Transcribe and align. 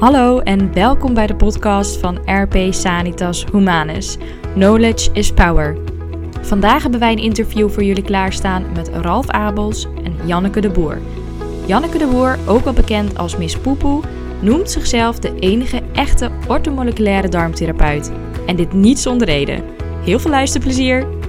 Hallo 0.00 0.38
en 0.38 0.72
welkom 0.72 1.14
bij 1.14 1.26
de 1.26 1.36
podcast 1.36 1.96
van 1.96 2.18
RP 2.26 2.56
Sanitas 2.70 3.44
Humanus. 3.52 4.16
Knowledge 4.54 5.12
is 5.12 5.32
power. 5.32 5.76
Vandaag 6.40 6.82
hebben 6.82 7.00
wij 7.00 7.12
een 7.12 7.18
interview 7.18 7.70
voor 7.70 7.82
jullie 7.82 8.02
klaarstaan 8.02 8.64
met 8.74 8.88
Ralf 8.88 9.28
Abels 9.28 9.86
en 10.04 10.26
Janneke 10.26 10.60
de 10.60 10.70
Boer. 10.70 10.98
Janneke 11.66 11.98
de 11.98 12.06
Boer, 12.06 12.38
ook 12.46 12.64
wel 12.64 12.72
bekend 12.72 13.18
als 13.18 13.36
Miss 13.36 13.58
Poepoe, 13.58 14.02
noemt 14.40 14.70
zichzelf 14.70 15.18
de 15.18 15.38
enige 15.38 15.82
echte 15.92 16.30
ortomoleculaire 16.48 17.28
darmtherapeut. 17.28 18.12
En 18.46 18.56
dit 18.56 18.72
niet 18.72 18.98
zonder 18.98 19.26
reden. 19.26 19.64
Heel 20.04 20.18
veel 20.18 20.30
luisterplezier! 20.30 21.19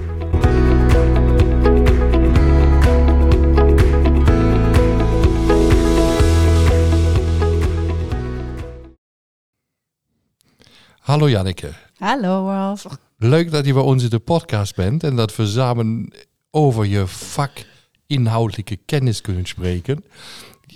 Hallo 11.12 11.28
Janneke. 11.28 11.72
Hallo 11.98 12.46
Ralf. 12.46 12.86
Leuk 13.16 13.50
dat 13.50 13.66
je 13.66 13.72
bij 13.72 13.82
ons 13.82 14.02
in 14.02 14.08
de 14.08 14.18
podcast 14.18 14.76
bent 14.76 15.04
en 15.04 15.16
dat 15.16 15.36
we 15.36 15.46
samen 15.46 16.12
over 16.50 16.86
je 16.86 17.06
vakinhoudelijke 17.06 18.76
kennis 18.76 19.20
kunnen 19.20 19.44
spreken. 19.44 20.04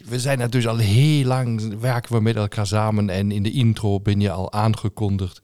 We 0.05 0.21
zijn 0.21 0.39
natuurlijk 0.39 0.73
al 0.73 0.79
heel 0.79 1.25
lang 1.25 1.81
werken 1.81 2.15
we 2.15 2.21
met 2.21 2.37
elkaar 2.37 2.67
samen 2.67 3.11
en 3.11 3.31
in 3.31 3.43
de 3.43 3.51
intro 3.51 4.01
ben 4.01 4.21
je 4.21 4.31
al 4.31 4.53
aangekondigd 4.53 5.43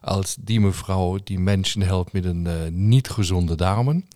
als 0.00 0.36
die 0.40 0.60
mevrouw 0.60 1.18
die 1.24 1.38
mensen 1.38 1.82
helpt 1.82 2.12
met 2.12 2.24
een 2.24 2.44
uh, 2.46 2.52
niet 2.70 3.08
gezonde 3.08 3.54
darmen. 3.54 4.08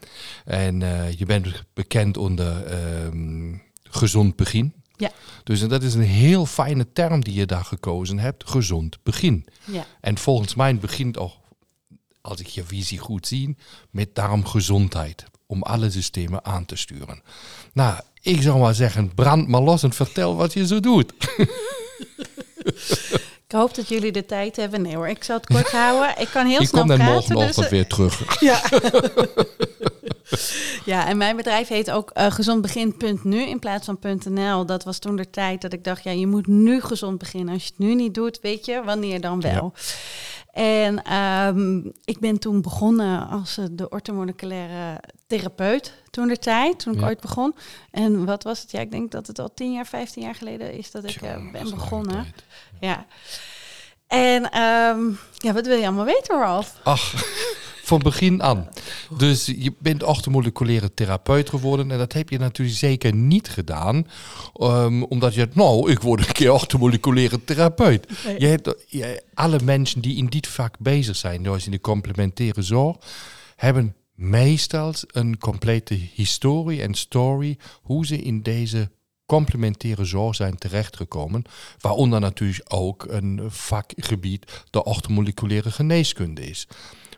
En 0.44 0.80
uh, 0.80 1.12
je 1.12 1.26
bent 1.26 1.64
bekend 1.74 2.16
onder 2.16 2.64
uh, 2.70 3.54
gezond 3.82 4.36
begin. 4.36 4.72
Ja. 4.98 5.10
Dus 5.44 5.62
en 5.62 5.68
dat 5.68 5.82
is 5.82 5.94
een 5.94 6.02
heel 6.02 6.46
fijne 6.46 6.92
term 6.92 7.24
die 7.24 7.34
je 7.34 7.46
daar 7.46 7.64
gekozen 7.64 8.18
hebt, 8.18 8.50
gezond 8.50 8.98
begin. 9.02 9.46
Ja. 9.64 9.86
En 10.00 10.18
volgens 10.18 10.54
mij 10.54 10.76
begint 10.76 11.18
ook, 11.18 11.32
als 12.20 12.40
ik 12.40 12.46
je 12.46 12.64
visie 12.64 12.98
goed 12.98 13.26
zie, 13.26 13.56
met 13.90 14.14
darmgezondheid. 14.14 15.24
Om 15.46 15.62
alle 15.62 15.90
systemen 15.90 16.44
aan 16.44 16.64
te 16.64 16.76
sturen. 16.76 17.22
Nou, 17.72 18.00
ik 18.20 18.42
zou 18.42 18.58
maar 18.58 18.74
zeggen, 18.74 19.14
brand 19.14 19.48
maar 19.48 19.60
los 19.60 19.82
en 19.82 19.92
vertel 19.92 20.36
wat 20.36 20.52
je 20.52 20.66
zo 20.66 20.80
doet. 20.80 21.12
Ik 23.48 23.54
hoop 23.54 23.74
dat 23.74 23.88
jullie 23.88 24.12
de 24.12 24.26
tijd 24.26 24.56
hebben. 24.56 24.82
Nee 24.82 24.96
hoor, 24.96 25.08
ik 25.08 25.24
zal 25.24 25.36
het 25.36 25.46
kort 25.46 25.70
houden. 25.82 26.20
Ik 26.20 26.28
kan 26.32 26.46
heel 26.46 26.66
snel 26.66 26.70
komt 26.70 26.88
dan 26.88 26.96
praten. 26.96 27.14
morgenochtend 27.14 27.56
dus, 27.56 27.68
weer 27.68 27.86
terug. 27.86 28.40
Ja. 28.40 28.60
ja, 30.84 31.06
en 31.06 31.16
mijn 31.16 31.36
bedrijf 31.36 31.68
heet 31.68 31.90
ook 31.90 32.10
uh, 32.14 32.30
gezondbegin.nu 32.30 33.40
in 33.40 33.58
plaats 33.58 33.86
van 33.86 33.98
.nl. 34.28 34.66
Dat 34.66 34.84
was 34.84 34.98
toen 34.98 35.16
de 35.16 35.30
tijd 35.30 35.60
dat 35.60 35.72
ik 35.72 35.84
dacht, 35.84 36.02
ja, 36.04 36.10
je 36.10 36.26
moet 36.26 36.46
nu 36.46 36.80
gezond 36.80 37.18
beginnen. 37.18 37.54
Als 37.54 37.62
je 37.62 37.68
het 37.68 37.78
nu 37.78 37.94
niet 37.94 38.14
doet, 38.14 38.40
weet 38.40 38.66
je, 38.66 38.82
wanneer 38.84 39.20
dan 39.20 39.40
wel. 39.40 39.72
Ja. 39.74 39.82
En 40.52 41.14
um, 41.14 41.92
ik 42.04 42.18
ben 42.18 42.38
toen 42.38 42.62
begonnen 42.62 43.28
als 43.28 43.58
uh, 43.58 43.64
de 43.70 43.88
orthomoleculaire 43.88 45.00
therapeut 45.26 45.92
toen 46.10 46.28
de 46.28 46.38
tijd, 46.38 46.78
toen 46.78 46.92
ik 46.94 47.00
Ja. 47.00 47.06
ooit 47.06 47.20
begon. 47.20 47.54
En 47.90 48.24
wat 48.24 48.42
was 48.42 48.60
het? 48.60 48.70
Ja, 48.70 48.80
ik 48.80 48.90
denk 48.90 49.10
dat 49.10 49.26
het 49.26 49.38
al 49.38 49.54
10 49.54 49.72
jaar, 49.72 49.86
15 49.86 50.22
jaar 50.22 50.34
geleden 50.34 50.72
is 50.72 50.90
dat 50.90 51.04
ik 51.04 51.22
uh, 51.22 51.30
is 51.30 51.50
ben 51.52 51.70
begonnen. 51.70 52.26
Ja. 52.80 53.06
En 54.06 54.60
um, 54.62 55.18
ja, 55.34 55.52
wat 55.52 55.66
wil 55.66 55.76
je 55.76 55.86
allemaal 55.86 56.04
weten, 56.04 56.38
Ralf? 56.38 56.74
Ach, 56.82 57.14
van 57.88 57.98
begin 57.98 58.42
aan. 58.42 58.68
Dus 59.18 59.46
je 59.46 59.72
bent 59.78 60.02
orthomoleculaire 60.02 60.94
therapeut 60.94 61.48
geworden. 61.48 61.90
En 61.90 61.98
dat 61.98 62.12
heb 62.12 62.28
je 62.28 62.38
natuurlijk 62.38 62.78
zeker 62.78 63.14
niet 63.14 63.48
gedaan. 63.48 64.06
um, 64.60 65.04
omdat 65.04 65.34
je, 65.34 65.48
nou, 65.52 65.90
ik 65.90 66.00
word 66.00 66.26
een 66.26 66.32
keer 66.32 66.52
orthomoleculaire 66.52 67.44
therapeut. 67.44 68.08
Nee. 68.24 68.40
Je 68.40 68.46
hebt, 68.46 68.74
je, 68.86 69.22
alle 69.34 69.60
mensen 69.64 70.00
die 70.00 70.16
in 70.16 70.26
dit 70.26 70.46
vak 70.46 70.74
bezig 70.78 71.16
zijn, 71.16 71.44
zoals 71.44 71.64
in 71.64 71.70
de 71.70 71.80
complementaire 71.80 72.62
zorg, 72.62 72.96
hebben 73.56 73.94
meestal 74.14 74.94
een 75.06 75.38
complete 75.38 75.94
historie 76.14 76.82
en 76.82 76.94
story 76.94 77.56
hoe 77.82 78.06
ze 78.06 78.22
in 78.22 78.42
deze 78.42 78.90
complementaire 79.26 80.04
zorg 80.04 80.34
zijn 80.34 80.58
terechtgekomen. 80.58 81.44
Waaronder 81.80 82.20
natuurlijk 82.20 82.64
ook 82.68 83.06
een 83.08 83.40
vakgebied 83.48 84.64
de 84.70 84.84
orthomoleculaire 84.84 85.70
geneeskunde 85.70 86.46
is. 86.46 86.66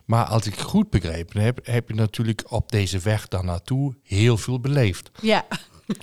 Maar 0.05 0.25
als 0.25 0.45
ik 0.45 0.59
goed 0.59 0.89
begrepen 0.89 1.41
heb, 1.41 1.59
heb 1.63 1.87
je 1.87 1.95
natuurlijk 1.95 2.43
op 2.47 2.71
deze 2.71 2.99
weg 2.99 3.27
daar 3.27 3.43
naartoe 3.43 3.95
heel 4.03 4.37
veel 4.37 4.59
beleefd. 4.59 5.11
Ja, 5.21 5.45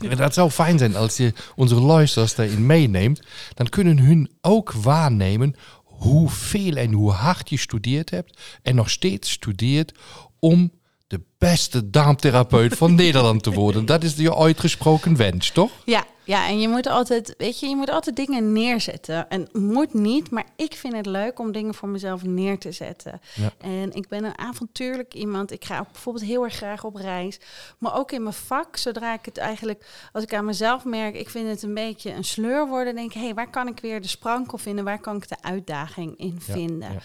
En 0.09 0.17
dat 0.17 0.35
zou 0.35 0.51
fijn 0.51 0.79
zijn 0.79 0.97
als 0.97 1.17
je 1.17 1.33
onze 1.57 1.75
luisteraars 1.75 2.35
daarin 2.35 2.67
meeneemt. 2.67 3.21
Dan 3.55 3.69
kunnen 3.69 3.99
hun 3.99 4.31
ook 4.41 4.73
waarnemen 4.73 5.55
hoeveel 5.85 6.77
en 6.77 6.93
hoe 6.93 7.11
hard 7.11 7.49
je 7.49 7.59
studeerd 7.59 8.11
hebt. 8.11 8.41
En 8.63 8.75
nog 8.75 8.91
steeds 8.91 9.31
studeert 9.31 9.93
om 10.39 10.73
de 11.07 11.21
beste 11.39 11.91
darmtherapeut 11.91 12.77
van 12.77 12.95
Nederland 13.05 13.43
te 13.43 13.53
worden. 13.53 13.87
Dat 13.87 14.03
is 14.03 14.17
je 14.17 14.37
uitgesproken 14.37 15.17
wens, 15.17 15.51
toch? 15.51 15.71
Ja, 15.85 16.05
ja, 16.29 16.47
en 16.49 16.61
je 16.61 16.69
moet 16.69 16.87
altijd, 16.87 17.35
weet 17.39 17.61
je, 17.61 17.69
je 17.69 17.77
moet 17.77 17.91
altijd 17.91 18.17
dingen 18.17 18.53
neerzetten. 18.53 19.29
En 19.29 19.49
moet 19.53 19.95
niet, 19.95 20.31
maar 20.31 20.47
ik 20.57 20.75
vind 20.75 20.95
het 20.95 21.07
leuk 21.07 21.39
om 21.39 21.53
dingen 21.53 21.75
voor 21.75 21.89
mezelf 21.89 22.23
neer 22.23 22.59
te 22.59 22.73
zetten. 22.73 23.21
Ja. 23.35 23.53
En 23.61 23.93
ik 23.93 24.09
ben 24.09 24.25
een 24.25 24.39
avontuurlijk 24.39 25.15
iemand. 25.15 25.51
Ik 25.51 25.65
ga 25.65 25.79
ook 25.79 25.93
bijvoorbeeld 25.93 26.25
heel 26.25 26.45
erg 26.45 26.55
graag 26.55 26.85
op 26.85 26.95
reis. 26.95 27.41
Maar 27.79 27.95
ook 27.95 28.13
in 28.13 28.23
mijn 28.23 28.35
vak, 28.35 28.77
zodra 28.77 29.15
ik 29.15 29.25
het 29.25 29.39
eigenlijk, 29.39 30.09
als 30.13 30.23
ik 30.23 30.35
aan 30.35 30.45
mezelf 30.45 30.85
merk, 30.85 31.15
ik 31.15 31.31
vind 31.31 31.49
het 31.49 31.63
een 31.63 31.75
beetje 31.75 32.13
een 32.13 32.25
sleur 32.25 32.67
worden, 32.67 32.95
denk 32.95 33.09
ik, 33.09 33.15
hé, 33.19 33.25
hey, 33.25 33.35
waar 33.35 33.51
kan 33.51 33.69
ik 33.69 33.81
weer 33.81 34.01
de 34.01 34.09
sprankel 34.09 34.59
vinden? 34.59 34.85
Waar 34.85 35.01
kan 35.01 35.17
ik 35.17 35.29
de 35.29 35.43
uitdaging 35.43 36.17
in 36.19 36.39
Ja, 36.47 36.53
vinden? 36.53 36.93
ja. 36.93 36.99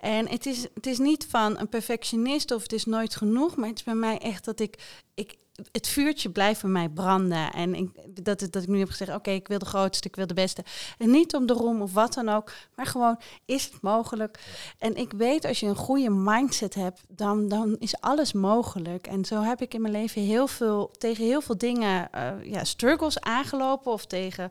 En 0.00 0.28
het 0.28 0.46
is, 0.46 0.66
het 0.74 0.86
is 0.86 0.98
niet 0.98 1.26
van 1.30 1.58
een 1.58 1.68
perfectionist 1.68 2.50
of 2.50 2.62
het 2.62 2.72
is 2.72 2.84
nooit 2.84 3.16
genoeg, 3.16 3.56
maar 3.56 3.68
het 3.68 3.78
is 3.78 3.84
bij 3.84 3.94
mij 3.94 4.18
echt 4.18 4.44
dat 4.44 4.60
ik, 4.60 4.78
ik 5.14 5.34
het 5.72 5.88
vuurtje 5.88 6.30
blijft 6.30 6.62
bij 6.62 6.70
mij 6.70 6.88
branden. 6.88 7.52
En 7.52 7.74
ik, 7.74 7.90
dat, 8.24 8.46
dat 8.50 8.62
ik 8.62 8.68
nu 8.68 8.78
heb 8.78 8.88
gezegd, 8.88 9.14
oké, 9.14 9.30
ik 9.30 9.48
wil 9.48 9.58
de 9.58 9.64
grootste, 9.64 10.08
ik 10.08 10.16
wil 10.16 10.26
de 10.26 10.34
beste. 10.34 10.64
En 10.98 11.10
niet 11.10 11.34
om 11.34 11.46
de 11.46 11.52
roem 11.52 11.82
of 11.82 11.92
wat 11.92 12.14
dan 12.14 12.28
ook, 12.28 12.52
maar 12.74 12.86
gewoon, 12.86 13.18
is 13.44 13.64
het 13.64 13.82
mogelijk? 13.82 14.38
En 14.78 14.96
ik 14.96 15.12
weet, 15.12 15.44
als 15.44 15.60
je 15.60 15.66
een 15.66 15.76
goede 15.76 16.10
mindset 16.10 16.74
hebt, 16.74 17.00
dan, 17.08 17.48
dan 17.48 17.76
is 17.78 18.00
alles 18.00 18.32
mogelijk. 18.32 19.06
En 19.06 19.24
zo 19.24 19.42
heb 19.42 19.60
ik 19.60 19.74
in 19.74 19.80
mijn 19.80 19.92
leven 19.92 20.22
heel 20.22 20.46
veel, 20.46 20.90
tegen 20.98 21.24
heel 21.24 21.40
veel 21.40 21.58
dingen, 21.58 22.12
eh, 22.12 22.32
ja, 22.42 22.64
struggles 22.64 23.20
aangelopen 23.20 23.92
of 23.92 24.06
tegen, 24.06 24.50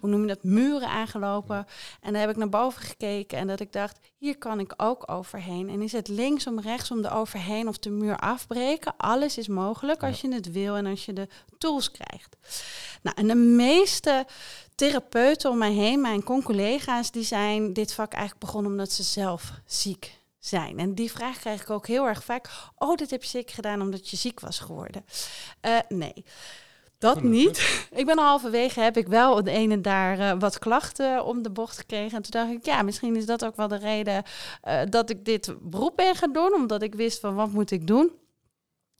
hoe 0.00 0.10
noem 0.10 0.20
je 0.20 0.26
dat, 0.26 0.42
muren 0.42 0.88
aangelopen. 0.88 1.66
En 2.00 2.12
daar 2.12 2.20
heb 2.20 2.30
ik 2.30 2.36
naar 2.36 2.48
boven 2.48 2.82
gekeken 2.82 3.38
en 3.38 3.46
dat 3.46 3.60
ik 3.60 3.72
dacht, 3.72 3.98
hier 4.20 4.38
kan 4.38 4.60
ik 4.60 4.74
ook 4.76 5.10
overheen. 5.10 5.68
En 5.68 5.82
is 5.82 5.92
het 5.92 6.08
linksom, 6.08 6.60
rechtsom, 6.60 7.02
de 7.02 7.10
overheen 7.10 7.68
of 7.68 7.78
de 7.78 7.90
muur 7.90 8.18
afbreken? 8.18 8.96
Alles 8.96 9.38
is 9.38 9.48
mogelijk 9.48 10.02
als 10.02 10.20
je 10.20 10.34
het 10.34 10.52
wil 10.52 10.76
en 10.76 10.86
als 10.86 11.04
je 11.04 11.12
de 11.12 11.28
tools 11.58 11.90
krijgt. 11.90 12.36
Nou, 13.02 13.16
en 13.16 13.26
de 13.26 13.34
meeste 13.34 14.26
therapeuten 14.74 15.50
om 15.50 15.58
mij 15.58 15.72
heen, 15.72 16.00
mijn 16.00 16.22
con-collega's, 16.22 17.10
die 17.10 17.24
zijn 17.24 17.72
dit 17.72 17.92
vak 17.92 18.12
eigenlijk 18.12 18.44
begonnen 18.44 18.70
omdat 18.70 18.92
ze 18.92 19.02
zelf 19.02 19.52
ziek 19.66 20.18
zijn. 20.38 20.78
En 20.78 20.94
die 20.94 21.10
vraag 21.10 21.38
krijg 21.38 21.62
ik 21.62 21.70
ook 21.70 21.86
heel 21.86 22.06
erg 22.06 22.24
vaak. 22.24 22.50
Oh, 22.76 22.96
dit 22.96 23.10
heb 23.10 23.22
je 23.22 23.28
zeker 23.28 23.54
gedaan 23.54 23.80
omdat 23.80 24.08
je 24.08 24.16
ziek 24.16 24.40
was 24.40 24.58
geworden. 24.58 25.04
Eh, 25.60 25.78
nee. 25.88 26.24
Dat 27.00 27.22
niet. 27.22 27.58
Ik 28.00 28.06
ben 28.06 28.18
halverwege 28.18 28.80
heb 28.80 28.96
ik 28.96 29.06
wel 29.06 29.44
de 29.44 29.50
ene 29.50 29.80
daar 29.80 30.18
eh, 30.18 30.32
wat 30.38 30.58
klachten 30.58 31.24
om 31.24 31.42
de 31.42 31.50
bocht 31.50 31.78
gekregen. 31.78 32.16
En 32.16 32.22
toen 32.22 32.40
dacht 32.40 32.50
ik, 32.52 32.64
ja, 32.64 32.82
misschien 32.82 33.16
is 33.16 33.26
dat 33.26 33.44
ook 33.44 33.56
wel 33.56 33.68
de 33.68 33.78
reden 33.78 34.22
eh, 34.62 34.80
dat 34.88 35.10
ik 35.10 35.24
dit 35.24 35.54
beroep 35.60 35.96
ben 35.96 36.14
gaan 36.14 36.32
doen. 36.32 36.54
Omdat 36.54 36.82
ik 36.82 36.94
wist 36.94 37.20
van 37.20 37.34
wat 37.34 37.52
moet 37.52 37.70
ik 37.70 37.86
doen. 37.86 38.10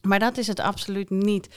Maar 0.02 0.18
dat 0.18 0.36
is 0.36 0.46
het 0.46 0.60
absoluut 0.60 1.10
niet. 1.10 1.48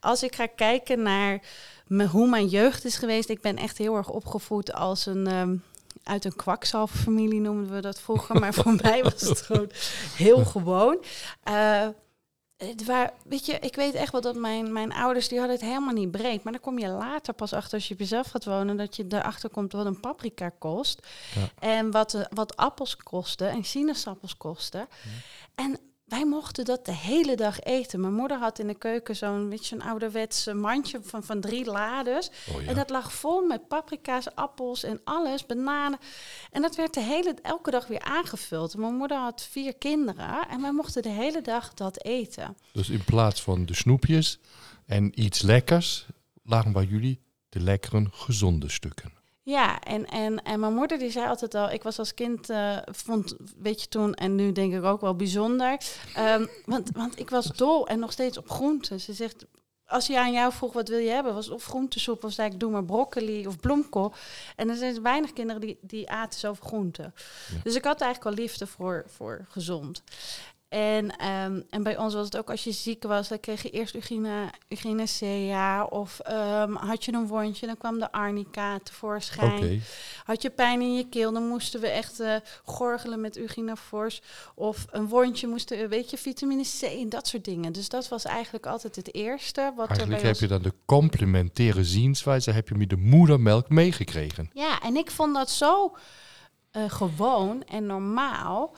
Als 0.00 0.22
ik 0.22 0.34
ga 0.34 0.46
kijken 0.46 1.02
naar 1.02 1.42
me, 1.86 2.06
hoe 2.06 2.28
mijn 2.28 2.46
jeugd 2.46 2.84
is 2.84 2.96
geweest. 2.96 3.28
Ik 3.28 3.40
ben 3.40 3.56
echt 3.56 3.78
heel 3.78 3.96
erg 3.96 4.08
opgevoed 4.08 4.72
als 4.72 5.06
een... 5.06 5.26
ehm, 5.26 5.56
uit 6.02 6.24
een 6.24 6.36
kwakzalverfamilie 6.36 7.40
noemden 7.40 7.74
we 7.74 7.80
dat 7.80 8.00
vroeger. 8.00 8.40
Maar 8.40 8.54
voor 8.54 8.74
mij 8.82 9.02
was 9.02 9.20
het 9.20 9.40
gewoon 9.40 9.70
heel 10.16 10.44
gewoon. 10.44 11.04
Eh, 11.42 11.86
het 12.58 12.84
waar, 12.84 13.12
weet 13.24 13.46
je, 13.46 13.58
ik 13.58 13.74
weet 13.74 13.94
echt 13.94 14.12
wel 14.12 14.20
dat 14.20 14.36
mijn, 14.36 14.72
mijn 14.72 14.92
ouders, 14.92 15.28
die 15.28 15.38
hadden 15.38 15.56
het 15.56 15.66
helemaal 15.66 15.94
niet 15.94 16.10
breed. 16.10 16.42
Maar 16.42 16.52
dan 16.52 16.62
kom 16.62 16.78
je 16.78 16.88
later 16.88 17.34
pas 17.34 17.52
achter, 17.52 17.74
als 17.74 17.88
je 17.88 17.94
op 17.94 18.00
jezelf 18.00 18.30
gaat 18.30 18.44
wonen, 18.44 18.76
dat 18.76 18.96
je 18.96 19.04
erachter 19.08 19.50
komt 19.50 19.72
wat 19.72 19.86
een 19.86 20.00
paprika 20.00 20.48
kost. 20.58 21.06
Ja. 21.34 21.68
En 21.68 21.90
wat, 21.90 22.14
eh, 22.14 22.24
wat 22.30 22.56
appels 22.56 22.96
kosten 22.96 23.50
en 23.50 23.64
sinaasappels 23.64 24.36
kosten. 24.36 24.88
En 25.54 25.78
wij 26.08 26.26
mochten 26.26 26.64
dat 26.64 26.86
de 26.86 26.94
hele 26.94 27.36
dag 27.36 27.60
eten. 27.60 28.00
Mijn 28.00 28.14
moeder 28.14 28.38
had 28.38 28.58
in 28.58 28.66
de 28.66 28.74
keuken 28.74 29.16
zo'n 29.16 29.48
weet 29.48 29.66
je, 29.66 29.66
zo'n 29.66 29.88
ouderwets 29.88 30.46
eh, 30.46 30.54
mandje 30.54 31.00
van, 31.02 31.24
van 31.24 31.40
drie 31.40 31.64
lades. 31.64 32.30
Oh, 32.54 32.62
ja. 32.62 32.68
En 32.68 32.74
dat 32.74 32.90
lag 32.90 33.12
vol 33.12 33.46
met 33.46 33.68
paprika's, 33.68 34.34
appels 34.34 34.82
en 34.82 35.00
alles, 35.04 35.46
bananen. 35.46 35.98
En 36.50 36.62
dat 36.62 36.76
werd 36.76 36.94
de 36.94 37.00
hele, 37.00 37.34
elke 37.42 37.70
dag 37.70 37.86
weer 37.86 38.02
aangevuld. 38.02 38.76
Mijn 38.76 38.94
moeder 38.94 39.16
had 39.16 39.48
vier 39.50 39.74
kinderen 39.74 40.48
en 40.48 40.60
wij 40.60 40.72
mochten 40.72 41.02
de 41.02 41.08
hele 41.08 41.40
dag 41.40 41.74
dat 41.74 42.04
eten. 42.04 42.56
Dus 42.72 42.88
in 42.88 43.04
plaats 43.04 43.42
van 43.42 43.66
de 43.66 43.74
snoepjes 43.74 44.38
en 44.86 45.20
iets 45.22 45.42
lekkers, 45.42 46.06
lagen 46.42 46.72
bij 46.72 46.84
jullie 46.84 47.20
de 47.48 47.60
lekkere 47.60 48.06
gezonde 48.10 48.68
stukken. 48.68 49.17
Ja, 49.48 49.80
en, 49.80 50.06
en, 50.06 50.42
en 50.42 50.60
mijn 50.60 50.74
moeder 50.74 50.98
die 50.98 51.10
zei 51.10 51.28
altijd 51.28 51.54
al, 51.54 51.70
ik 51.70 51.82
was 51.82 51.98
als 51.98 52.14
kind, 52.14 52.50
eh, 52.50 52.76
vond, 52.84 53.36
weet 53.58 53.80
je 53.80 53.88
toen, 53.88 54.14
en 54.14 54.34
nu 54.34 54.52
denk 54.52 54.74
ik 54.74 54.84
ook 54.84 55.00
wel 55.00 55.16
bijzonder. 55.16 55.80
Ehm, 56.14 56.46
want, 56.64 56.90
want 56.92 57.18
ik 57.18 57.30
was 57.30 57.46
dol 57.46 57.86
en 57.86 57.98
nog 57.98 58.12
steeds 58.12 58.38
op 58.38 58.50
groenten. 58.50 59.00
Ze 59.00 59.12
zegt, 59.12 59.46
als 59.86 60.06
je 60.06 60.18
aan 60.18 60.32
jou 60.32 60.52
vroeg 60.52 60.72
wat 60.72 60.88
wil 60.88 60.98
je 60.98 61.10
hebben, 61.10 61.34
was 61.34 61.50
of 61.50 61.64
groentesoep 61.64 62.24
of 62.24 62.32
zei 62.32 62.50
ik 62.50 62.60
doe 62.60 62.70
maar 62.70 62.84
broccoli 62.84 63.46
of 63.46 63.56
bloemkool. 63.60 64.12
En 64.56 64.68
er 64.68 64.76
zijn 64.76 65.02
weinig 65.02 65.32
kinderen 65.32 65.60
die, 65.60 65.78
die 65.80 66.10
aten 66.10 66.40
zoveel 66.40 66.66
groenten. 66.66 67.14
Dus 67.62 67.74
ik 67.74 67.84
had 67.84 68.00
eigenlijk 68.00 68.36
al 68.36 68.42
liefde 68.42 68.66
voor, 68.66 69.04
voor 69.06 69.46
gezond. 69.48 70.02
En, 70.68 71.16
ehm, 71.16 71.60
en 71.70 71.82
bij 71.82 71.96
ons 71.96 72.14
was 72.14 72.24
het 72.24 72.36
ook 72.36 72.50
als 72.50 72.64
je 72.64 72.72
ziek 72.72 73.02
was, 73.02 73.28
dan 73.28 73.40
kreeg 73.40 73.62
je 73.62 73.70
eerst 73.70 73.94
Ugina, 73.94 74.50
Ugina 74.68 75.84
Of 75.84 76.20
um, 76.30 76.74
had 76.76 77.04
je 77.04 77.12
een 77.12 77.26
wondje, 77.26 77.66
dan 77.66 77.76
kwam 77.76 77.98
de 77.98 78.12
arnica 78.12 78.78
tevoorschijn. 78.78 79.82
Had 80.24 80.42
je 80.42 80.50
pijn 80.50 80.80
in 80.80 80.94
je 80.94 81.08
keel, 81.08 81.32
dan 81.32 81.46
moesten 81.46 81.80
we 81.80 81.88
echt 81.88 82.20
uh, 82.20 82.34
gorgelen 82.64 83.20
met 83.20 83.36
Ugina 83.36 83.76
Force. 83.76 84.20
Of 84.54 84.86
een 84.90 85.08
wondje 85.08 85.46
moesten, 85.46 85.88
weet 85.88 86.10
je, 86.10 86.18
vitamine 86.18 86.62
C 86.62 86.82
en 86.82 87.08
dat 87.08 87.26
soort 87.26 87.44
dingen. 87.44 87.72
Dus 87.72 87.88
dat 87.88 88.08
was 88.08 88.24
eigenlijk 88.24 88.66
altijd 88.66 88.96
het 88.96 89.14
eerste. 89.14 89.72
Wat 89.76 89.88
eigenlijk 89.88 90.22
heb 90.22 90.36
je 90.36 90.46
dan 90.46 90.62
de 90.62 90.74
complementaire 90.84 91.84
zienswijze, 91.84 92.50
heb 92.50 92.68
je 92.68 92.74
met 92.74 92.90
de 92.90 92.96
moedermelk 92.96 93.68
meegekregen. 93.68 94.50
Ja, 94.52 94.82
en 94.82 94.96
ik 94.96 95.10
vond 95.10 95.34
dat 95.34 95.50
zo 95.50 95.96
uh, 96.72 96.90
gewoon 96.90 97.64
en 97.64 97.86
normaal. 97.86 98.74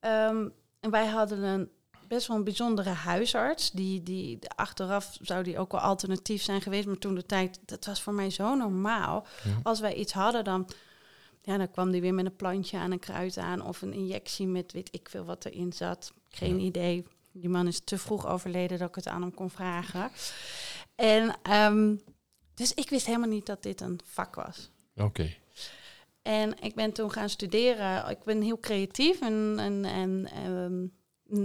Um, 0.00 0.52
en 0.84 0.90
wij 0.90 1.06
hadden 1.06 1.42
een 1.42 1.70
best 2.08 2.26
wel 2.26 2.36
een 2.36 2.44
bijzondere 2.44 2.90
huisarts. 2.90 3.70
Die, 3.70 4.02
die 4.02 4.38
achteraf 4.48 5.16
zou 5.20 5.42
die 5.42 5.58
ook 5.58 5.72
wel 5.72 5.80
alternatief 5.80 6.42
zijn 6.42 6.60
geweest. 6.60 6.86
Maar 6.86 6.98
toen 6.98 7.14
de 7.14 7.26
tijd, 7.26 7.60
dat 7.64 7.84
was 7.84 8.02
voor 8.02 8.14
mij 8.14 8.30
zo 8.30 8.54
normaal. 8.54 9.26
Als 9.62 9.80
wij 9.80 9.94
iets 9.94 10.12
hadden, 10.12 10.44
dan, 10.44 10.68
ja, 11.42 11.56
dan 11.56 11.70
kwam 11.70 11.90
die 11.90 12.00
weer 12.00 12.14
met 12.14 12.24
een 12.24 12.36
plantje 12.36 12.78
aan 12.78 12.90
een 12.90 12.98
kruid 12.98 13.36
aan. 13.38 13.66
Of 13.66 13.82
een 13.82 13.92
injectie 13.92 14.46
met 14.46 14.72
weet 14.72 14.88
ik 14.92 15.08
veel 15.08 15.24
wat 15.24 15.44
erin 15.44 15.72
zat. 15.72 16.12
Geen 16.28 16.60
idee. 16.60 17.06
Die 17.32 17.48
man 17.48 17.66
is 17.66 17.80
te 17.80 17.98
vroeg 17.98 18.26
overleden 18.26 18.78
dat 18.78 18.88
ik 18.88 18.94
het 18.94 19.08
aan 19.08 19.22
hem 19.22 19.34
kon 19.34 19.50
vragen. 19.50 20.10
En 20.94 21.36
um, 21.50 22.00
dus 22.54 22.74
ik 22.74 22.90
wist 22.90 23.06
helemaal 23.06 23.28
niet 23.28 23.46
dat 23.46 23.62
dit 23.62 23.80
een 23.80 24.00
vak 24.04 24.34
was. 24.34 24.70
Oké. 24.96 25.34
En 26.24 26.54
ik 26.60 26.74
ben 26.74 26.92
toen 26.92 27.10
gaan 27.10 27.28
studeren. 27.28 28.10
Ik 28.10 28.24
ben 28.24 28.42
heel 28.42 28.58
creatief 28.58 29.20
en, 29.20 29.56
en, 29.58 29.84
en 29.84 30.28
um, 30.50 30.92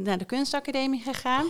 naar 0.03 0.17
de 0.17 0.25
kunstacademie 0.25 1.01
gegaan. 1.01 1.49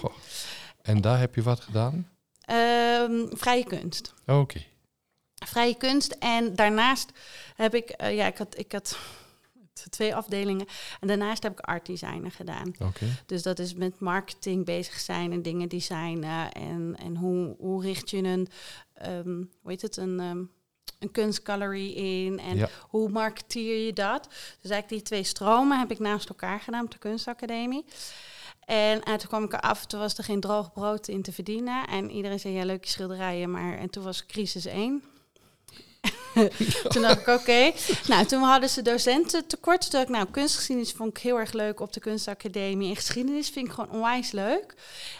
En 0.82 1.02
daar 1.02 1.20
heb 1.20 1.36
je 1.36 1.42
wat 1.42 1.60
gedaan? 1.60 2.10
Um, 2.52 3.38
vrije 3.38 3.64
kunst. 3.64 4.14
Oké. 4.26 4.64
Vrije 5.46 5.76
kunst. 5.78 6.12
En 6.12 6.56
daarnaast 6.56 7.12
heb 7.56 7.76
ik, 7.76 8.02
uh, 8.02 8.16
ja, 8.16 8.26
ik 8.28 8.38
had, 8.38 8.58
ik 8.58 8.72
had 8.72 8.98
twee 9.90 10.16
afdelingen. 10.16 10.66
En 11.00 11.08
daarnaast 11.08 11.44
heb 11.44 11.52
ik 11.52 11.60
art 11.60 11.86
designer 11.86 12.32
gedaan. 12.32 12.74
Oké. 12.80 13.06
Dus 13.26 13.44
dat 13.44 13.60
is 13.60 13.74
met 13.74 14.00
marketing 14.00 14.66
bezig 14.66 15.00
zijn 15.00 15.32
en 15.32 15.42
dingen 15.42 15.70
designen. 15.70 16.52
En, 16.52 16.96
en 17.00 17.16
hoe, 17.16 17.56
hoe 17.58 17.82
richt 17.82 18.10
je 18.10 18.18
een, 18.18 18.48
um, 19.08 19.50
hoe 19.62 19.72
heet 19.72 19.82
het, 19.82 19.98
een 19.98 20.50
een 21.00 21.12
kunstgalerie 21.12 21.96
in 21.96 22.40
en 22.40 22.70
hoe 22.90 23.10
marketeer 23.10 23.86
je 23.86 23.94
dat? 23.94 24.28
Dus 24.62 24.72
eigenlijk 24.72 24.90
die 24.90 25.02
twee 25.02 25.24
stromen 25.24 25.80
heb 25.80 25.92
ik 25.92 26.00
naast 26.00 26.30
elkaar 26.30 26.60
gedaan 26.60 26.86
op 26.86 26.92
de 26.92 26.98
kunstacademie. 26.98 27.86
En, 28.66 29.04
en 29.04 29.18
toen 29.18 29.28
kwam 29.28 29.44
ik 29.44 29.54
eraf, 29.54 29.86
toen 29.86 30.00
was 30.00 30.18
er 30.18 30.24
geen 30.24 30.40
droog 30.40 30.74
brood 30.74 31.08
in 31.08 31.22
te 31.22 31.32
verdienen. 31.32 31.88
En 31.88 32.12
iedereen 32.12 32.40
zei, 32.40 32.54
ja, 32.54 32.66
leuke 32.66 32.88
schilderijen, 32.88 33.52
maar... 33.52 33.78
En 33.78 33.90
toen 33.90 34.04
was 34.04 34.26
crisis 34.26 34.66
één. 34.66 35.04
toen 36.92 37.02
dacht 37.02 37.20
ik, 37.20 37.28
oké. 37.28 37.72
Nou, 38.08 38.26
toen 38.26 38.42
hadden 38.42 38.70
ze 38.70 38.82
docenten 38.82 39.48
tekort. 39.48 39.82
Toen 39.82 39.92
dacht 39.92 40.04
ik, 40.04 40.10
nou, 40.16 40.28
kunstgeschiedenis 40.32 40.92
vond 40.92 41.18
ik 41.18 41.24
heel 41.24 41.40
erg 41.40 41.52
leuk 41.52 41.80
op 41.80 41.94
de 41.94 42.00
kunstacademie. 42.00 42.90
En 42.90 42.96
geschiedenis 42.96 43.50
vind 43.50 43.68
ik 43.68 43.74
gewoon 43.74 43.92
onwijs 43.92 44.32
leuk. 44.32 44.76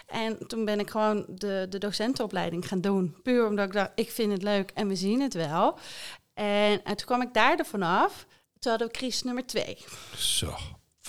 En 0.06 0.46
toen 0.46 0.64
ben 0.64 0.80
ik 0.80 0.90
gewoon 0.90 1.24
de, 1.28 1.66
de 1.68 1.78
docentenopleiding 1.78 2.68
gaan 2.68 2.80
doen. 2.80 3.16
Puur 3.22 3.46
omdat 3.46 3.66
ik 3.66 3.72
dacht, 3.72 3.90
ik 3.94 4.10
vind 4.10 4.32
het 4.32 4.42
leuk 4.42 4.70
en 4.74 4.88
we 4.88 4.96
zien 4.96 5.20
het 5.20 5.34
wel. 5.34 5.78
En, 6.34 6.84
en 6.84 6.96
toen 6.96 7.06
kwam 7.06 7.22
ik 7.22 7.34
daar 7.34 7.58
ervan 7.58 7.82
af. 7.82 8.26
Toen 8.58 8.70
hadden 8.70 8.88
we 8.88 8.98
crisis 8.98 9.22
nummer 9.22 9.46
twee. 9.46 9.84
Zo. 10.16 10.54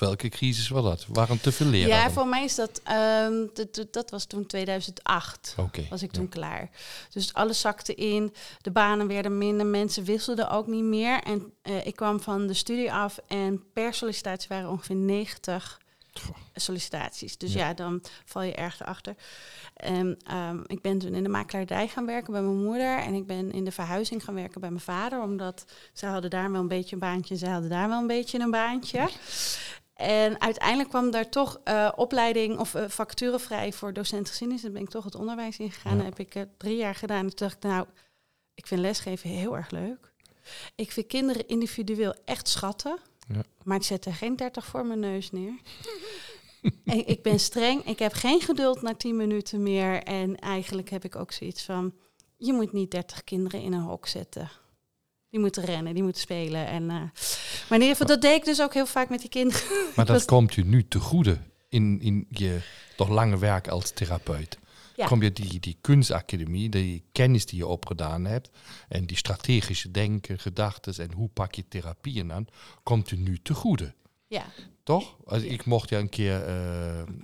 Welke 0.01 0.30
crisis 0.30 0.69
was 0.69 0.83
dat? 0.83 1.06
Waren 1.07 1.42
te 1.42 1.51
veel 1.51 1.68
leraren? 1.68 2.03
Ja, 2.03 2.12
voor 2.12 2.27
mij 2.27 2.44
is 2.44 2.56
dat, 2.56 2.81
um, 3.27 3.50
dat 3.92 4.09
was 4.09 4.25
toen 4.25 4.45
2008. 4.45 5.56
Okay, 5.57 5.88
was 5.89 6.03
ik 6.03 6.12
toen 6.12 6.30
klaar. 6.30 6.69
Dus 7.13 7.33
alles 7.33 7.59
zakte 7.59 7.95
in, 7.95 8.33
de 8.62 8.71
banen 8.71 9.07
werden 9.07 9.38
minder, 9.38 9.65
mensen 9.65 10.03
wisselden 10.03 10.50
ook 10.50 10.68
niet 10.68 10.83
meer. 10.83 11.24
En 11.24 11.53
uh, 11.63 11.86
ik 11.86 11.95
kwam 11.95 12.19
van 12.19 12.48
de 12.48 12.53
studie 12.53 12.94
af 12.94 13.19
en 13.27 13.63
per 13.74 13.94
sollicitatie 13.94 14.50
waren 14.50 14.69
ongeveer 14.69 14.95
90 14.95 15.80
sollicitaties. 16.56 17.38
Dus 17.38 17.54
ja. 17.54 17.74
dan 17.74 18.01
val 18.25 18.42
je 18.42 18.54
erg 18.54 18.81
erachter. 18.81 19.15
En 19.74 20.18
um, 20.31 20.63
ik 20.68 20.81
ben 20.81 20.97
toen 20.97 21.13
in 21.13 21.24
de 21.24 21.30
makelaardij 21.30 21.88
gaan 21.88 22.06
werken 22.06 22.33
bij 22.33 22.42
mijn 22.42 22.63
moeder. 22.63 22.97
En 22.97 23.13
ik 23.13 23.25
ben 23.25 23.51
in 23.51 23.63
de 23.63 23.71
verhuizing 23.71 24.24
gaan 24.24 24.33
werken 24.33 24.62
bij 24.62 24.69
mijn 24.69 24.81
vader. 24.81 25.21
Omdat 25.21 25.65
ze 25.94 26.06
hadden 26.06 26.30
daar 26.30 26.51
wel 26.51 26.62
een 26.62 26.68
beetje 26.68 26.94
een 26.94 27.01
baantje. 27.01 27.38
Ze 27.38 27.47
hadden 27.47 27.69
daar 27.69 27.89
wel 27.89 28.00
een 28.00 28.07
beetje 28.07 28.39
een 28.39 28.51
baantje. 28.51 29.09
En 30.01 30.42
uiteindelijk 30.42 30.89
kwam 30.89 31.12
daar 31.12 31.30
toch 31.30 31.59
uh, 31.65 31.92
opleiding 31.95 32.59
of 32.59 32.74
uh, 32.74 32.83
vacaturevrij 32.88 33.74
voor 33.74 33.94
docent 33.94 34.27
geschiedenis. 34.27 34.62
Dan 34.62 34.74
ben 34.74 34.81
ik 34.81 34.89
toch 34.89 35.03
het 35.03 35.15
onderwijs 35.15 35.57
ingegaan. 35.57 35.98
Ja. 35.98 36.03
Heb 36.03 36.19
ik 36.19 36.36
uh, 36.36 36.44
drie 36.57 36.75
jaar 36.75 36.95
gedaan. 36.95 37.24
En 37.24 37.36
toen 37.36 37.48
dacht 37.48 37.63
ik, 37.63 37.69
nou, 37.69 37.86
ik 38.53 38.68
vind 38.68 38.81
lesgeven 38.81 39.30
heel 39.30 39.56
erg 39.56 39.71
leuk. 39.71 40.12
Ik 40.75 40.92
vind 40.92 41.07
kinderen 41.07 41.48
individueel 41.48 42.15
echt 42.25 42.48
schatten. 42.48 43.00
Ja. 43.27 43.42
Maar 43.63 43.77
ik 43.77 43.83
zet 43.83 44.06
er 44.06 44.13
geen 44.13 44.36
30 44.36 44.65
voor 44.65 44.86
mijn 44.86 45.00
neus 45.00 45.31
neer. 45.31 45.53
en 46.86 47.07
ik 47.07 47.24
ben 47.24 47.39
streng. 47.39 47.86
Ik 47.86 48.00
heb 48.00 48.13
geen 48.13 48.42
geduld 48.42 48.81
na 48.81 48.95
10 48.95 49.15
minuten 49.15 49.63
meer. 49.63 50.04
En 50.04 50.39
eigenlijk 50.39 50.89
heb 50.89 51.04
ik 51.04 51.15
ook 51.15 51.31
zoiets 51.31 51.63
van... 51.63 51.94
Je 52.38 52.54
moet 52.54 52.71
niet 52.71 52.92
30 52.92 53.24
kinderen 53.24 53.62
in 53.62 53.74
een 53.74 53.81
hok 53.81 54.07
zetten. 54.07 54.51
Die 55.31 55.39
moeten 55.39 55.63
rennen, 55.63 55.94
die 55.94 56.04
moeten 56.04 56.22
spelen. 56.22 56.68
En, 56.68 56.83
uh, 56.83 56.89
maar 56.89 57.10
in 57.69 57.81
ieder 57.81 57.88
geval, 57.88 58.07
dat 58.07 58.22
deed 58.22 58.36
ik 58.36 58.45
dus 58.45 58.62
ook 58.62 58.74
heel 58.74 58.86
vaak 58.86 59.10
met 59.10 59.19
die 59.19 59.30
kinderen. 59.30 59.62
Maar 59.95 60.06
dat 60.06 60.25
komt 60.25 60.54
je 60.54 60.66
nu 60.66 60.88
te 60.88 61.00
goede 61.00 61.38
in, 61.69 62.01
in 62.01 62.25
je 62.30 62.60
toch 62.95 63.10
lange 63.10 63.38
werk 63.38 63.68
als 63.68 63.92
therapeut. 63.92 64.60
Ja. 64.95 65.06
Kom 65.06 65.22
je 65.22 65.33
die, 65.33 65.60
die 65.60 65.78
kunstacademie, 65.81 66.69
die 66.69 67.04
kennis 67.12 67.45
die 67.45 67.57
je 67.57 67.68
opgedaan 67.68 68.25
hebt 68.25 68.50
en 68.88 69.06
die 69.06 69.18
strategische 69.18 69.92
denken, 69.92 70.40
gedachten 70.40 70.94
en 70.97 71.14
hoe 71.14 71.30
pak 71.30 71.56
je 71.56 71.68
therapieën 71.68 72.33
aan, 72.33 72.47
komt 72.83 73.09
je 73.09 73.18
nu 73.18 73.40
te 73.42 73.54
goede. 73.54 73.94
Ja. 74.28 74.45
Toch? 74.83 75.16
Als 75.26 75.42
ik 75.42 75.66
mocht 75.66 75.90
je 75.90 75.95
een 75.95 76.09
keer 76.09 76.47
uh, 76.47 76.56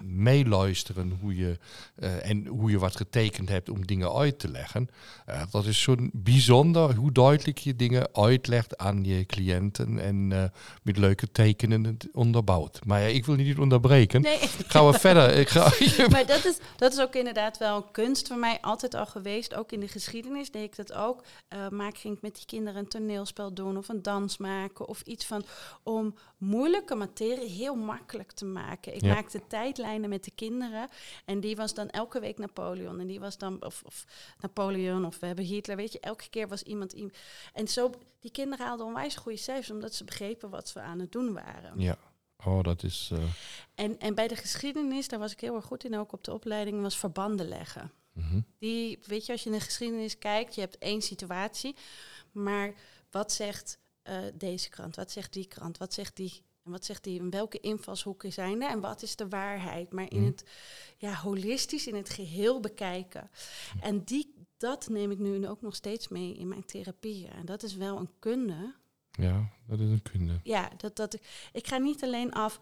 meeluisteren 0.02 1.18
hoe 1.22 1.36
je, 1.36 1.58
uh, 2.00 2.30
en 2.30 2.46
hoe 2.46 2.72
je 2.72 2.80
wat 2.80 2.96
getekend 2.96 3.50
hebt 3.50 3.70
om 3.70 3.86
dingen 3.86 4.14
uit 4.14 4.40
te 4.40 4.50
leggen. 4.50 4.90
Uh, 5.30 5.42
dat 5.52 5.66
is 5.66 5.82
zo 5.82 5.96
bijzonder 6.14 6.96
hoe 6.96 7.12
duidelijk 7.12 7.58
je 7.58 7.76
dingen 7.76 8.10
uitlegt 8.14 8.78
aan 8.78 9.04
je 9.04 9.26
cliënten 9.26 10.00
en 10.00 10.28
met 10.84 10.98
leuke 10.98 11.32
tekenen 11.32 11.84
het 11.84 12.08
onderbouwt. 12.14 12.86
Maar 12.86 13.02
ja, 13.02 13.08
ik 13.08 13.26
wil 13.26 13.36
niet 13.36 13.58
onderbreken. 13.58 14.22
Nee. 14.22 14.40
Gaan 14.68 14.88
we 14.88 15.00
verder. 15.00 15.34
Ik 15.34 15.50
ga, 15.50 15.72
maar 16.12 16.26
dat 16.26 16.46
is, 16.46 16.58
dat 16.76 16.94
is 16.94 17.00
ook 17.00 17.16
inderdaad 17.16 17.58
wel 17.58 17.76
een 17.76 17.92
kunst 17.92 18.28
voor 18.28 18.38
mij 18.38 18.58
altijd 18.62 18.96
al 18.96 19.06
geweest. 19.06 19.56
Ook 19.56 19.72
in 19.72 19.80
de 19.80 19.88
geschiedenis 19.88 20.52
deed 20.52 20.64
ik 20.64 20.76
dat 20.76 20.94
ook. 20.94 21.24
maar 21.70 21.88
ik 21.88 21.98
ging 21.98 22.18
met 22.22 22.36
die 22.36 22.46
kinderen 22.46 22.80
een 22.80 22.88
toneelspel 22.88 23.54
doen 23.54 23.78
of 23.78 23.90
een 23.90 24.02
dans 24.02 24.38
maken 24.38 24.88
of 24.88 25.02
iets 25.02 25.26
van 25.26 25.46
om 25.84 26.16
moeilijke 26.38 26.96
materie 26.96 27.47
heel 27.50 27.76
makkelijk 27.76 28.32
te 28.32 28.46
maken. 28.46 28.96
Ik 28.96 29.02
maakte 29.02 29.48
tijdlijnen 29.48 30.10
met 30.10 30.24
de 30.24 30.32
kinderen 30.32 30.90
en 31.26 31.40
die 31.40 31.56
was 31.56 31.74
dan 31.74 31.90
elke 31.90 32.20
week 32.20 32.38
Napoleon 32.38 33.00
en 33.00 33.08
die 33.08 33.20
was 33.20 33.38
dan 33.38 33.66
of, 33.66 33.82
of 33.86 34.06
Napoleon 34.40 35.06
of 35.06 35.20
we 35.20 35.26
hebben 35.26 35.46
Hitler, 35.46 35.76
weet 35.76 35.92
je, 35.92 36.00
elke 36.00 36.30
keer 36.30 36.48
was 36.48 36.64
iemand 36.64 36.96
en 37.54 37.68
zo 37.68 37.92
die 38.20 38.32
kinderen 38.32 38.66
haalden 38.66 38.86
onwijs 38.86 39.16
goede 39.16 39.38
cijfers 39.38 39.72
omdat 39.72 39.94
ze 39.94 40.04
begrepen 40.04 40.50
wat 40.50 40.70
ze 40.70 40.80
aan 40.80 41.00
het 41.00 41.12
doen 41.12 41.34
waren. 41.34 41.80
Ja. 41.80 41.98
Oh, 42.46 42.64
dat 42.64 42.84
is. 42.84 43.10
Uh... 43.14 43.24
En, 43.76 44.00
en 44.00 44.16
bij 44.16 44.28
de 44.28 44.36
geschiedenis, 44.36 45.08
daar 45.08 45.20
was 45.20 45.32
ik 45.32 45.40
heel 45.40 45.56
erg 45.56 45.66
goed 45.66 45.84
in, 45.84 45.98
ook 45.98 46.12
op 46.12 46.24
de 46.24 46.34
opleiding, 46.34 46.82
was 46.82 46.98
verbanden 46.98 47.48
leggen. 47.48 47.92
Mm 48.14 48.46
Die, 48.60 49.00
weet 49.04 49.26
je, 49.26 49.32
als 49.32 49.44
je 49.44 49.50
in 49.50 49.56
de 49.58 49.64
geschiedenis 49.64 50.18
kijkt, 50.18 50.56
je 50.56 50.62
hebt 50.62 50.78
één 50.78 51.02
situatie, 51.02 51.76
maar 52.32 52.74
wat 53.12 53.32
zegt 53.32 53.80
uh, 54.04 54.18
deze 54.34 54.70
krant? 54.70 54.96
Wat 54.96 55.12
zegt 55.12 55.34
die 55.34 55.48
krant? 55.48 55.78
Wat 55.78 55.94
zegt 55.94 56.16
die 56.16 56.42
en 56.68 56.74
wat 56.74 56.86
zegt 56.86 57.06
hij? 57.06 57.14
In 57.14 57.30
welke 57.30 57.60
invalshoeken 57.60 58.34
zijn 58.34 58.62
er? 58.62 58.70
En 58.70 58.80
wat 58.80 59.02
is 59.02 59.16
de 59.16 59.28
waarheid? 59.28 59.94
Maar 59.94 60.12
in 60.12 60.18
mhm. 60.20 60.26
het 60.26 60.44
ja, 60.98 61.14
holistisch, 61.14 61.88
in 61.88 61.96
het 61.96 62.10
geheel 62.10 62.60
bekijken. 62.60 63.30
En 63.80 64.04
die, 64.04 64.34
dat 64.58 64.90
neem 64.90 65.12
ik 65.12 65.20
nu 65.20 65.48
ook 65.48 65.62
nog 65.62 65.76
steeds 65.76 66.08
mee 66.08 66.34
in 66.34 66.48
mijn 66.48 66.66
therapieën. 66.66 67.30
En 67.30 67.46
dat 67.46 67.64
is 67.64 67.76
wel 67.76 67.98
een 67.98 68.10
kunde. 68.20 68.74
Ja, 69.12 69.50
dat 69.68 69.80
is 69.80 69.90
een 69.90 70.02
kunde. 70.02 70.40
Ja, 70.44 70.70
dat, 70.78 70.96
dat, 70.96 71.18
ik 71.52 71.68
ga 71.68 71.78
niet 71.78 72.04
alleen 72.04 72.34
af 72.34 72.60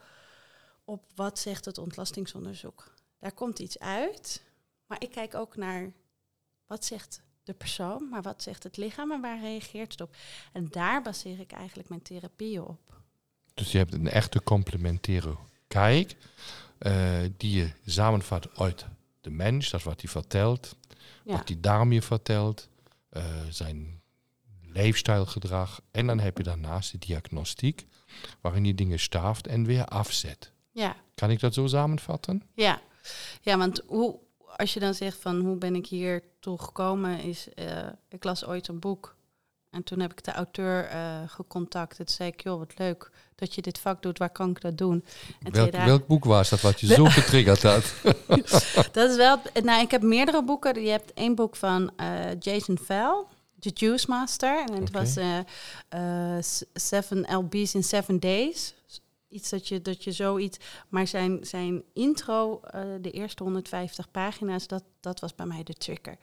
op 0.84 1.06
wat 1.16 1.40
zegt 1.40 1.66
het 1.66 1.78
ontlastingsonderzoek. 1.78 2.94
Daar 3.20 3.34
komt 3.34 3.60
iets 3.60 3.80
uit. 3.80 4.44
Maar 4.86 5.04
ik 5.04 5.12
kijk 5.12 5.36
ook 5.36 5.56
naar 5.56 5.94
wat 6.66 6.86
zegt 6.86 7.22
de 7.44 7.54
persoon, 7.54 8.10
maar 8.10 8.22
wat 8.22 8.44
zegt 8.44 8.64
het 8.64 8.78
lichaam 8.78 9.12
en 9.12 9.22
waar 9.22 9.40
reageert 9.40 9.92
het 9.92 10.02
op? 10.02 10.16
En 10.54 10.68
daar 10.70 11.02
baseer 11.02 11.40
ik 11.40 11.52
eigenlijk 11.52 11.90
mijn 11.90 12.02
therapie 12.02 12.64
op. 12.64 13.04
Dus 13.56 13.72
je 13.72 13.78
hebt 13.78 13.94
een 13.94 14.10
echte 14.10 14.44
complementaire 14.44 15.36
kijk, 15.68 16.16
uh, 16.80 17.20
die 17.38 17.58
je 17.58 17.70
samenvat 17.86 18.58
uit 18.58 18.86
de 19.22 19.30
mens, 19.30 19.70
dat 19.70 19.84
wat 19.84 20.02
hij 20.02 20.10
vertelt, 20.10 20.76
Ja. 21.26 21.38
wat 21.38 21.48
hij 21.48 21.58
daarmee 21.60 22.02
vertelt, 22.02 22.70
uh, 23.12 23.24
zijn 23.50 24.02
leefstijlgedrag. 24.76 25.82
En 25.92 26.08
dan 26.08 26.20
heb 26.20 26.38
je 26.38 26.44
daarnaast 26.44 26.92
de 26.92 26.98
diagnostiek, 26.98 27.86
waarin 28.42 28.66
je 28.66 28.76
dingen 28.76 29.00
staaft 29.00 29.48
en 29.48 29.66
weer 29.66 29.86
afzet. 29.86 30.52
Ja, 30.72 30.96
Kan 31.16 31.30
ik 31.30 31.40
dat 31.40 31.54
zo 31.54 31.68
samenvatten? 31.68 32.44
ja. 32.54 32.82
Ja, 33.42 33.58
want 33.58 33.82
hoe, 33.88 34.20
als 34.58 34.74
je 34.74 34.80
dan 34.80 34.94
zegt 34.94 35.18
van 35.18 35.40
hoe 35.40 35.56
ben 35.58 35.76
ik 35.76 35.88
hier 35.88 36.24
toe 36.40 36.62
gekomen, 36.62 37.20
is 37.20 37.54
eh, 37.54 37.88
ik 38.10 38.24
las 38.24 38.46
ooit 38.46 38.68
een 38.68 38.80
boek. 38.80 39.16
En 39.70 39.84
toen 39.84 40.00
heb 40.00 40.12
ik 40.12 40.24
de 40.24 40.32
auteur 40.32 40.84
eh, 40.86 41.22
gecontact. 41.28 42.12
Zei 42.12 42.30
ik, 42.30 42.42
joh, 42.44 42.58
wat 42.58 42.78
leuk 42.78 43.12
dat 43.36 43.56
je 43.56 43.62
dit 43.62 43.80
vak 43.80 44.02
doet. 44.02 44.18
Waar 44.18 44.30
kan 44.30 44.50
ik 44.50 44.62
dat 44.62 44.78
doen? 44.78 45.06
En 45.44 45.52
Welk, 45.52 45.72
dagen- 45.72 45.88
welk 45.88 46.08
boek 46.08 46.26
was 46.26 46.50
dat 46.50 46.62
wat 46.62 46.80
je 46.80 46.88
zo 46.88 47.06
getriggerd 47.20 47.64
had? 47.64 47.94
Dat 48.92 49.10
is 49.10 49.16
wel. 49.16 49.42
Nou, 49.64 49.82
ik 49.82 49.92
heb 49.92 50.02
meerdere 50.02 50.44
boeken. 50.44 50.82
Je 50.82 50.90
hebt 50.90 51.14
één 51.14 51.36
boek 51.36 51.56
van 51.56 51.92
eh, 51.96 52.40
Jason 52.40 52.78
Fell, 52.78 53.24
The 53.60 53.72
Juice 53.74 54.06
Master. 54.10 54.60
En 54.66 54.74
het 54.74 54.92
was 54.92 55.16
eh, 55.16 55.38
eh, 55.90 56.44
Seven 56.74 57.36
LB's 57.36 57.74
in 57.74 57.84
Seven 57.84 58.20
Days. 58.20 58.74
Iets 59.30 59.50
dat 59.50 59.68
je, 59.68 59.82
dat 59.82 60.04
je 60.04 60.12
zoiets. 60.12 60.58
Maar 60.90 61.08
zijn, 61.08 61.40
zijn 61.42 61.84
intro, 61.94 62.62
de 63.02 63.12
eerste 63.12 63.44
150 63.44 64.12
pagina's, 64.12 64.68
dat, 64.68 64.84
dat 65.00 65.20
was 65.20 65.36
bij 65.36 65.46
mij 65.46 65.64
de 65.64 65.74
trigger. 65.74 66.18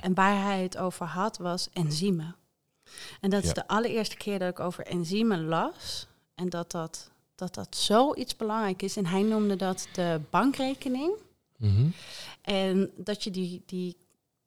En 0.00 0.14
waar 0.14 0.42
hij 0.42 0.62
het 0.62 0.76
over 0.76 1.06
had, 1.06 1.38
was 1.38 1.68
enzymen. 1.72 2.36
En 3.20 3.30
dat 3.30 3.44
is 3.44 3.52
de 3.52 3.66
allereerste 3.68 4.16
keer 4.16 4.38
dat 4.38 4.48
ik 4.50 4.60
over 4.60 4.86
enzymen 4.86 5.44
las. 5.44 6.06
En 6.36 6.48
dat 6.48 6.70
dat, 6.70 7.10
dat 7.34 7.54
dat 7.54 7.76
zoiets 7.76 8.36
belangrijk 8.36 8.82
is. 8.82 8.96
En 8.96 9.06
hij 9.06 9.22
noemde 9.22 9.56
dat 9.56 9.88
de 9.92 10.20
bankrekening. 10.30 11.12
Mhm. 11.56 11.88
En 12.42 12.90
dat 12.96 13.24
je 13.24 13.30
die, 13.30 13.62
die 13.66 13.96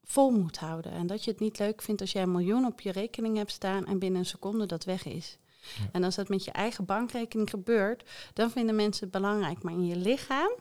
vol 0.04 0.32
moet 0.32 0.58
houden. 0.58 0.92
En 0.92 1.08
dat 1.08 1.24
je 1.24 1.32
het 1.32 1.40
niet 1.40 1.60
leuk 1.60 1.82
vindt 1.82 2.02
als 2.02 2.12
jij 2.12 2.22
een 2.22 2.32
miljoen 2.32 2.66
op 2.66 2.82
je 2.82 2.92
rekening 2.92 3.38
hebt 3.38 3.52
staan 3.52 3.86
en 3.86 4.00
binnen 4.00 4.20
een 4.20 4.26
seconde 4.26 4.66
dat 4.66 4.84
weg 4.84 5.06
is. 5.06 5.38
Ja. 5.78 5.90
En 5.92 6.04
als 6.04 6.16
dat 6.16 6.30
met 6.30 6.44
je 6.44 6.52
eigen 6.52 6.86
bankrekening 6.86 7.50
gebeurt, 7.50 8.10
dan 8.34 8.52
vinden 8.52 8.76
mensen 8.76 9.04
het 9.04 9.12
belangrijk. 9.12 9.64
Maar 9.64 9.74
in 9.74 9.86
je 9.86 9.96
lichaam 9.96 10.52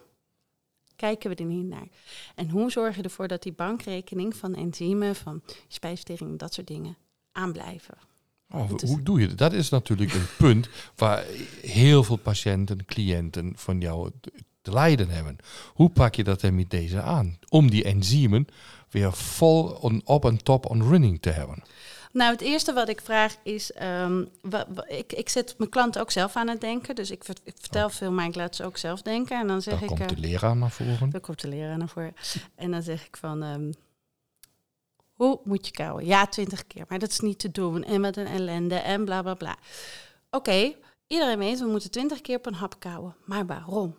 kijken 0.97 1.31
we 1.31 1.37
er 1.37 1.45
niet 1.45 1.67
naar. 1.67 1.89
En 2.35 2.51
hoe 2.51 2.71
zorg 2.71 2.97
je 2.97 3.03
ervoor 3.03 3.29
dat 3.29 3.43
die 3.43 3.53
bankrekening 3.53 4.37
van 4.37 4.55
enzymen, 4.55 5.17
van 5.17 5.43
spijsvertering, 5.69 6.39
dat 6.39 6.55
soort 6.55 6.67
dingen 6.67 6.97
aanblijven? 7.33 8.08
Oh, 8.51 8.71
hoe 8.81 9.03
doe 9.03 9.21
je 9.21 9.27
dat? 9.27 9.39
Dat 9.39 9.53
is 9.53 9.69
natuurlijk 9.69 10.13
een 10.13 10.27
punt 10.47 10.69
waar 10.97 11.25
heel 11.63 12.05
veel 12.05 12.17
patiënten, 12.17 12.85
cliënten 12.85 13.53
van 13.57 13.81
jou 13.81 14.11
te- 14.21 14.33
lijden 14.63 15.09
hebben. 15.09 15.37
Hoe 15.75 15.91
pak 15.91 16.15
je 16.15 16.25
dat 16.25 16.41
dan 16.41 16.55
met 16.55 16.71
deze 16.71 17.01
aan? 17.03 17.39
Om 17.49 17.71
die 17.71 17.85
enzymen 17.85 18.47
weer 18.91 19.13
vol 19.13 19.65
on, 19.65 20.01
op 20.05 20.25
en 20.25 20.43
top 20.43 20.67
on 20.71 20.83
running 20.89 21.23
te 21.23 21.31
hebben. 21.31 21.63
Nou, 22.13 22.33
het 22.33 22.41
eerste 22.41 22.73
wat 22.73 22.89
ik 22.89 23.01
vraag 23.01 23.37
is, 23.43 23.73
ehm, 23.73 24.25
ik, 24.89 25.13
ik 25.13 25.29
zet 25.29 25.55
mijn 25.59 25.71
klanten 25.71 26.01
ook 26.01 26.11
zelf 26.11 26.37
aan 26.37 26.49
het 26.49 26.61
denken. 26.61 26.95
Dus 26.95 27.11
ik, 27.11 27.25
ver- 27.25 27.37
ik 27.45 27.55
vertel 27.61 27.91
veel, 27.91 28.13
maar 28.13 28.27
ik 28.27 28.35
laat 28.35 28.57
ze 28.57 28.65
ook 28.65 28.77
zelf 28.77 29.03
denken. 29.03 29.41
En 29.41 29.47
dan 29.47 29.63
zeg 29.63 29.75
Daar 29.75 29.83
ik, 29.83 29.89
komt 29.89 30.01
eh, 30.01 30.09
de 30.09 30.17
leraar 30.21 30.57
naar 30.57 30.71
voren. 30.71 31.11
Dan 31.11 31.21
komt 31.21 31.41
de 31.41 31.49
leraar 31.49 31.79
naar 31.79 31.89
voren. 31.89 32.15
En 32.55 32.71
dan 32.71 32.83
zeg 32.83 33.07
ik 33.07 33.17
van, 33.17 33.43
ehm, 33.43 33.71
hoe 35.19 35.41
moet 35.45 35.67
je 35.67 35.73
kauwen? 35.73 36.07
Ja, 36.07 36.27
twintig 36.27 36.67
keer, 36.67 36.85
maar 36.89 36.99
dat 36.99 37.11
is 37.11 37.21
niet 37.21 37.39
te 37.39 37.51
doen. 37.51 37.85
En 37.85 38.01
wat 38.01 38.17
een 38.17 38.27
ellende 38.27 38.75
en 38.75 39.05
bla 39.05 39.23
bla 39.23 39.35
bla. 39.35 39.57
Oké, 40.31 40.75
iedereen 41.07 41.39
weet, 41.39 41.59
we 41.59 41.67
moeten 41.67 41.91
twintig 41.91 42.21
keer 42.21 42.37
op 42.37 42.47
een 42.47 42.55
hap 42.55 42.81
kauwen. 42.81 43.17
Maar 43.25 43.47
waarom? 43.47 43.97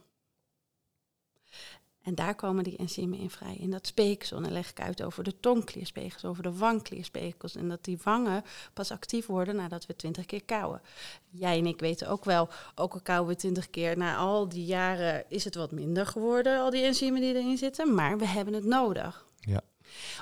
En 2.02 2.16
daar 2.16 2.36
komen 2.36 2.64
die 2.64 2.78
enzymen 2.78 3.20
in 3.20 3.30
vrij. 3.30 3.56
In 3.56 3.72
dat 3.72 3.88
speeksel. 3.88 4.38
En 4.38 4.44
dan 4.44 4.52
leg 4.52 4.70
ik 4.70 4.80
uit 4.80 5.04
over 5.04 5.24
de 5.24 5.40
tongklierspekels, 5.40 6.26
over 6.26 6.44
de 6.44 6.58
wangklierspekels. 6.58 7.56
En 7.56 7.70
dat 7.70 7.84
die 7.84 8.00
wangen 8.04 8.44
pas 8.74 8.92
actief 8.92 9.26
worden 9.26 9.56
nadat 9.56 9.86
we 9.86 9.96
twintig 9.96 10.26
keer 10.26 10.44
kauwen. 10.44 10.82
Jij 11.30 11.58
en 11.58 11.66
ik 11.66 11.80
weten 11.80 12.08
ook 12.08 12.26
wel, 12.26 12.50
ook 12.76 12.94
al 12.94 13.02
kauwen 13.02 13.30
we 13.30 13.36
twintig 13.36 13.70
keer, 13.70 13.98
na 13.98 14.16
al 14.16 14.50
die 14.50 14.66
jaren 14.66 15.26
is 15.28 15.44
het 15.44 15.56
wat 15.56 15.72
minder 15.72 16.06
geworden, 16.06 16.60
al 16.60 16.70
die 16.70 16.84
enzymen 16.84 17.22
die 17.22 17.36
erin 17.36 17.58
zitten. 17.58 17.94
Maar 17.94 18.18
we 18.18 18.26
hebben 18.26 18.54
het 18.54 18.66
nodig. 18.66 19.28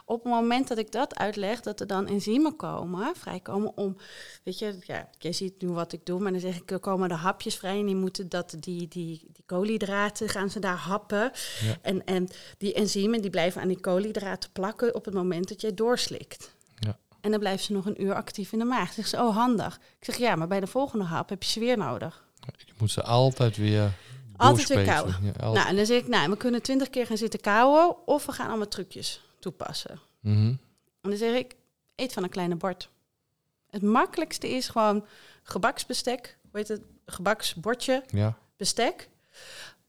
Op 0.05 0.24
het 0.24 0.33
moment 0.33 0.67
dat 0.67 0.77
ik 0.77 0.91
dat 0.91 1.15
uitleg, 1.15 1.62
dat 1.62 1.79
er 1.79 1.88
dan 1.88 2.07
enzymen 2.07 2.55
komen, 2.55 3.15
vrijkomen 3.15 3.77
om, 3.77 3.97
weet 4.43 4.59
je, 4.59 4.77
ja, 4.81 5.09
jij 5.19 5.33
ziet 5.33 5.62
nu 5.62 5.69
wat 5.69 5.93
ik 5.93 6.05
doe, 6.05 6.19
maar 6.19 6.31
dan 6.31 6.41
zeg 6.41 6.55
ik, 6.55 6.71
er 6.71 6.79
komen 6.79 7.09
de 7.09 7.15
hapjes 7.15 7.55
vrij 7.55 7.79
en 7.79 7.86
die 7.86 7.95
moeten 7.95 8.29
dat, 8.29 8.55
die, 8.59 8.88
die, 8.88 9.27
die 9.33 9.43
koolhydraten, 9.45 10.29
gaan 10.29 10.50
ze 10.50 10.59
daar 10.59 10.77
happen. 10.77 11.31
Ja. 11.62 11.77
En, 11.81 12.05
en 12.05 12.27
die 12.57 12.74
enzymen, 12.74 13.21
die 13.21 13.29
blijven 13.29 13.62
aan 13.62 13.67
die 13.67 13.79
koolhydraten 13.79 14.50
plakken 14.51 14.95
op 14.95 15.05
het 15.05 15.13
moment 15.13 15.50
dat 15.50 15.62
jij 15.62 15.74
doorslikt. 15.74 16.55
Ja. 16.75 16.97
En 17.21 17.31
dan 17.31 17.39
blijven 17.39 17.65
ze 17.65 17.74
nog 17.74 17.86
een 17.86 18.03
uur 18.03 18.13
actief 18.13 18.51
in 18.51 18.59
de 18.59 18.65
maag. 18.65 18.93
Zeg 18.93 19.07
ze, 19.07 19.17
oh 19.17 19.36
handig. 19.36 19.75
Ik 19.75 20.05
zeg, 20.05 20.17
ja, 20.17 20.36
maar 20.36 20.47
bij 20.47 20.59
de 20.59 20.67
volgende 20.67 21.05
hap 21.05 21.29
heb 21.29 21.43
je 21.43 21.50
ze 21.50 21.59
weer 21.59 21.77
nodig. 21.77 22.25
Je 22.57 22.74
moet 22.77 22.91
ze 22.91 23.03
altijd 23.03 23.57
weer 23.57 23.91
Altijd 24.38 24.67
weer 24.67 24.86
kauwen. 24.86 25.15
Ja, 25.21 25.51
Nou, 25.51 25.67
en 25.67 25.75
dan 25.75 25.86
zeg 25.86 25.97
ik, 25.97 26.07
nou, 26.07 26.29
we 26.29 26.38
kunnen 26.38 26.62
twintig 26.62 26.89
keer 26.89 27.05
gaan 27.05 27.17
zitten 27.17 27.39
kauwen, 27.39 28.07
of 28.07 28.25
we 28.25 28.31
gaan 28.31 28.47
allemaal 28.47 28.67
trucjes 28.67 29.21
toepassen. 29.39 30.00
Mhm. 30.20 30.56
En 31.01 31.10
dan 31.10 31.17
zeg 31.17 31.36
ik, 31.36 31.56
eet 31.96 32.13
van 32.13 32.24
een 32.24 32.29
kleine 32.29 32.56
bord. 32.56 32.89
Het 33.70 33.82
makkelijkste 33.82 34.50
is 34.50 34.67
gewoon 34.67 35.06
gebaksbestek, 35.44 36.38
hoe 36.41 36.60
heet 36.60 36.67
het, 36.67 36.82
gebaksbordje, 37.06 38.03
ja. 38.08 38.38
bestek. 38.58 39.10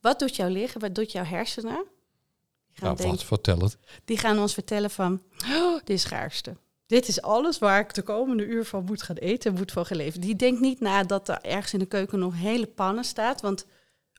Wat 0.01 0.19
doet 0.19 0.37
jouw 0.37 0.49
lichaam, 0.49 0.81
wat 0.81 0.95
doet 0.95 1.13
jouw 1.13 1.25
hersenen? 1.25 1.85
Die 2.67 2.87
gaan, 2.87 2.95
Nou, 2.97 3.09
wat, 3.11 3.25
vertel 3.25 3.59
het. 3.59 3.79
die 4.05 4.19
gaan 4.19 4.39
ons 4.39 4.55
vertellen 4.55 4.91
van, 4.91 5.23
oh, 5.51 5.75
dit 5.75 5.91
is 5.91 6.03
schaarste. 6.03 6.57
Dit 6.87 7.09
is 7.09 7.23
alles 7.23 7.59
waar 7.59 7.81
ik 7.81 7.95
de 7.95 8.03
komende 8.03 8.47
uur 8.47 8.65
van 8.65 8.85
moet 8.85 9.03
gaan 9.03 9.17
eten 9.17 9.51
en 9.51 9.57
moet 9.59 9.73
van 9.73 9.87
geleven. 9.87 10.21
Die 10.21 10.37
denkt 10.37 10.61
niet 10.61 10.81
na 10.81 11.03
dat 11.05 11.29
er 11.29 11.41
ergens 11.43 11.73
in 11.73 11.79
de 11.79 11.87
keuken 11.87 12.19
nog 12.19 12.35
hele 12.35 12.67
pannen 12.67 13.05
staat, 13.05 13.41
want 13.41 13.67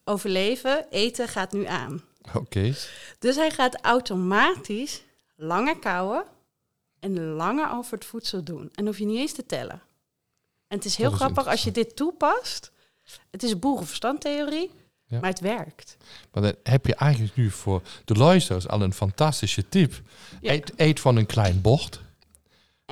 overleven, 0.04 0.86
eten 0.90 1.28
gaat 1.28 1.52
nu 1.52 1.66
aan. 1.66 2.04
Oké. 2.34 2.74
Dus 3.20 3.36
hij 3.36 3.52
gaat 3.52 3.82
automatisch 3.82 5.02
langer 5.40 5.80
kauwen 5.80 6.24
en 7.00 7.20
langer 7.24 7.72
over 7.72 7.94
het 7.94 8.06
voedsel 8.06 8.44
doen. 8.44 8.70
En 8.76 8.86
hoef 8.86 8.98
je 8.98 9.06
niet 9.06 9.18
eens 9.18 9.34
te 9.34 9.46
tellen. 9.46 9.82
En 10.68 10.78
het 10.78 10.86
is 10.86 10.96
heel 10.96 11.12
is 11.12 11.16
grappig 11.16 11.48
als 11.48 11.64
je 11.64 11.72
dit 11.72 11.96
toepast. 11.96 12.72
Het 13.30 13.44
is 13.44 13.60
boerenverstandtheorie, 13.60 14.72
Ja. 15.06 15.20
maar 15.20 15.30
het 15.30 15.40
werkt. 15.40 15.98
Maar 16.32 16.44
dan 16.44 16.54
heb 16.64 16.86
je 16.86 16.96
eigenlijk 16.96 17.36
nu 17.36 17.52
voor 17.52 17.82
de 18.06 18.14
luisteraars 18.14 18.68
al 18.68 18.82
een 18.82 18.94
fantastische 18.94 19.70
tip. 19.70 20.02
Ja. 20.42 20.52
Eet, 20.52 20.72
eet 20.76 21.00
van 21.00 21.16
een 21.16 21.26
klein 21.26 21.62
bord. 21.62 22.02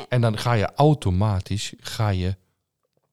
En 0.09 0.21
dan 0.21 0.37
ga 0.37 0.53
je 0.53 0.73
automatisch 0.75 1.73
ga 1.79 2.09
je 2.09 2.35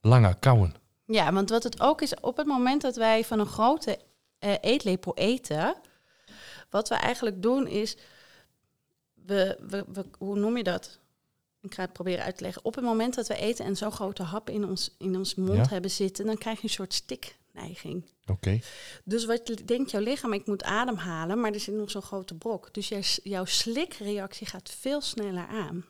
langer 0.01 0.35
kauwen. 0.35 0.75
Ja, 1.07 1.33
want 1.33 1.51
wat 1.51 1.63
het 1.63 1.81
ook 1.81 2.03
is, 2.03 2.15
op 2.21 2.37
het 2.37 2.47
moment 2.47 2.83
dat 2.83 2.97
wij 2.97 3.25
van 3.25 3.39
een 3.39 3.47
grote 3.47 3.99
eh, 4.39 4.55
eetlepel 4.61 5.17
eten, 5.17 5.75
wat 6.71 6.89
we 6.89 6.95
eigenlijk 6.95 7.43
doen 7.43 7.67
is, 7.67 7.97
we, 9.27 9.59
we, 9.69 9.85
we, 9.93 10.05
hoe 10.19 10.37
noem 10.39 10.57
je 10.57 10.63
dat? 10.63 10.99
Ik 11.61 11.75
ga 11.75 11.83
het 11.83 11.93
proberen 11.93 12.25
uit 12.25 12.37
te 12.37 12.43
leggen. 12.43 12.65
Op 12.65 12.75
het 12.75 12.85
moment 12.85 13.15
dat 13.15 13.27
we 13.27 13.37
eten 13.37 13.65
en 13.65 13.77
zo'n 13.77 13.93
grote 13.93 14.23
hap 14.23 14.51
in 14.51 14.65
ons, 14.65 14.95
in 14.99 15.17
ons 15.17 15.35
mond 15.35 15.57
Ja. 15.57 15.69
hebben 15.69 15.91
zitten, 15.91 16.27
dan 16.27 16.39
krijg 16.39 16.57
je 16.57 16.63
een 16.65 16.71
soort 16.71 16.95
stikneiging. 16.95 18.05
Oké. 18.27 18.61
Dus 19.05 19.25
wat 19.25 19.63
denkt 19.65 19.91
jouw 19.91 20.01
lichaam, 20.01 20.33
ik 20.33 20.47
moet 20.47 20.63
ademhalen, 20.63 21.41
maar 21.41 21.53
er 21.53 21.61
zit 21.61 21.75
nog 21.75 21.91
zo'n 21.91 22.03
grote 22.03 22.35
brok. 22.35 22.75
Dus 22.75 22.89
jij, 22.89 23.03
jouw 23.23 23.45
slikreactie 23.45 24.47
gaat 24.47 24.71
veel 24.71 25.01
sneller 25.01 25.47
aan 25.47 25.85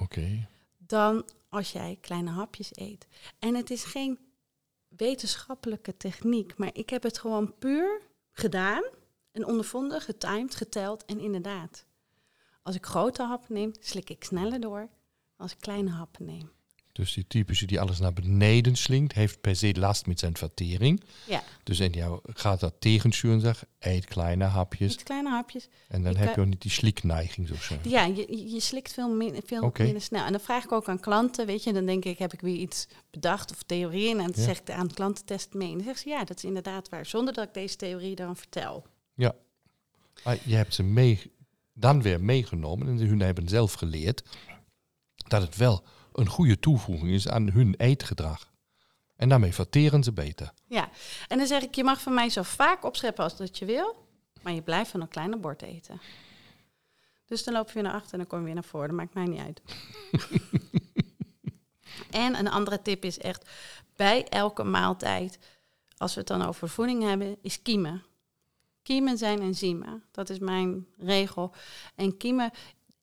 Oké. 0.00 0.48
dan 0.78 1.24
als 1.48 1.72
jij 1.72 1.98
kleine 2.00 2.30
hapjes 2.30 2.70
eet. 2.72 3.06
En 3.38 3.54
het 3.54 3.70
is 3.70 3.84
geen 3.84 4.18
wetenschappelijke 4.88 5.96
techniek, 5.96 6.56
maar 6.56 6.70
ik 6.72 6.90
heb 6.90 7.02
het 7.02 7.18
gewoon 7.18 7.54
puur 7.58 8.00
gedaan 8.32 8.82
en 9.32 9.46
ondervonden, 9.46 10.00
getimed, 10.00 10.54
geteld 10.54 11.04
en 11.04 11.20
inderdaad. 11.20 11.84
Als 12.62 12.74
ik 12.76 12.86
grote 12.86 13.22
happen 13.22 13.54
neem, 13.54 13.72
slik 13.80 14.10
ik 14.10 14.24
sneller 14.24 14.60
door 14.60 14.88
als 15.36 15.52
ik 15.52 15.58
kleine 15.60 15.90
happen 15.90 16.24
neem. 16.24 16.50
Dus 16.92 17.12
die 17.14 17.26
typische 17.26 17.66
die 17.66 17.80
alles 17.80 17.98
naar 17.98 18.12
beneden 18.12 18.76
slinkt, 18.76 19.12
heeft 19.12 19.40
per 19.40 19.56
se 19.56 19.74
last 19.78 20.06
met 20.06 20.18
zijn 20.18 20.36
vertering. 20.36 21.02
Ja, 21.26 21.42
Dus 21.62 21.80
in 21.80 21.92
jou 21.92 22.20
gaat 22.22 22.60
dat 22.60 22.74
tegensturen 22.78 23.36
en 23.36 23.42
zegt, 23.42 23.64
eet 23.78 24.04
kleine 24.04 24.44
hapjes. 24.44 24.88
niet 24.90 25.02
kleine 25.02 25.30
hapjes. 25.30 25.68
En 25.88 26.02
dan 26.02 26.12
Ik 26.12 26.18
heb 26.18 26.34
je 26.34 26.40
ook 26.40 26.46
niet 26.46 26.62
die 26.62 26.70
slikneiging 26.70 27.48
zo 27.48 27.54
zeggen. 27.54 27.90
Ja, 27.90 28.04
je, 28.04 28.50
je- 28.52 28.60
slikt 28.60 28.92
veel, 28.92 29.08
min, 29.14 29.40
veel 29.46 29.72
minder 29.78 30.02
snel. 30.02 30.24
En 30.24 30.32
dan 30.32 30.40
vraag 30.40 30.64
ik 30.64 30.72
ook 30.72 30.88
aan 30.88 31.00
klanten, 31.00 31.46
weet 31.46 31.64
je, 31.64 31.72
dan 31.72 31.86
denk 31.86 32.04
ik, 32.04 32.18
heb 32.18 32.32
ik 32.32 32.40
weer 32.40 32.56
iets 32.56 32.86
bedacht 33.10 33.50
of 33.50 33.62
theorieën. 33.62 34.18
En 34.20 34.26
dan 34.26 34.32
Ja. 34.36 34.42
zeg 34.42 34.60
ik 34.60 34.70
aan 34.70 34.94
klantentest 34.94 35.54
mee. 35.54 35.68
En 35.68 35.74
dan 35.74 35.84
zeggen 35.84 36.02
ze, 36.02 36.08
ja, 36.08 36.24
dat 36.24 36.36
is 36.36 36.44
inderdaad 36.44 36.88
waar. 36.88 37.06
Zonder 37.06 37.34
dat 37.34 37.46
ik 37.48 37.54
deze 37.54 37.76
theorie 37.76 38.14
dan 38.14 38.36
vertel. 38.36 38.86
Ah, 40.22 40.36
je 40.44 40.54
hebt 40.54 40.74
ze 40.74 40.82
mee 40.82 41.32
dan 41.72 42.02
weer 42.02 42.22
meegenomen 42.22 42.88
en 42.88 42.98
hun 42.98 43.20
hebben 43.20 43.48
zelf 43.48 43.72
geleerd 43.72 44.22
dat 45.28 45.42
het 45.42 45.56
wel 45.56 45.84
een 46.12 46.28
goede 46.28 46.58
toevoeging 46.58 47.10
is 47.10 47.28
aan 47.28 47.50
hun 47.50 47.74
eetgedrag. 47.76 48.50
En 49.16 49.28
daarmee 49.28 49.54
verteren 49.54 50.02
ze 50.02 50.12
beter. 50.12 50.52
Ja, 50.66 50.90
en 51.28 51.38
dan 51.38 51.46
zeg 51.46 51.62
ik, 51.62 51.74
je 51.74 51.84
mag 51.84 52.00
van 52.00 52.14
mij 52.14 52.30
zo 52.30 52.42
vaak 52.42 52.84
opscheppen 52.84 53.24
als 53.24 53.36
dat 53.36 53.58
je 53.58 53.64
wil, 53.64 54.08
maar 54.42 54.52
je 54.52 54.62
blijft 54.62 54.90
van 54.90 55.00
een 55.00 55.08
kleine 55.08 55.36
bord 55.36 55.62
eten. 55.62 56.00
Dus 57.26 57.44
dan 57.44 57.54
loop 57.54 57.66
je 57.66 57.74
weer 57.74 57.82
naar 57.82 57.92
achter 57.92 58.12
en 58.12 58.18
dan 58.18 58.26
kom 58.26 58.38
je 58.38 58.44
weer 58.44 58.54
naar 58.54 58.64
voren. 58.64 58.88
Dat 58.88 58.96
maakt 58.96 59.14
mij 59.14 59.24
niet 59.24 59.40
uit. 59.40 59.62
en 62.24 62.38
een 62.38 62.48
andere 62.48 62.82
tip 62.82 63.04
is 63.04 63.18
echt, 63.18 63.50
bij 63.96 64.28
elke 64.28 64.64
maaltijd, 64.64 65.38
als 65.96 66.14
we 66.14 66.18
het 66.20 66.28
dan 66.28 66.42
over 66.42 66.68
voeding 66.68 67.02
hebben, 67.02 67.36
is 67.42 67.62
kiemen. 67.62 68.04
Kiemen 68.90 69.18
zijn 69.18 69.40
enzymen. 69.40 70.02
Dat 70.10 70.30
is 70.30 70.38
mijn 70.38 70.86
regel. 70.98 71.52
En 71.94 72.16
kiemen, 72.16 72.50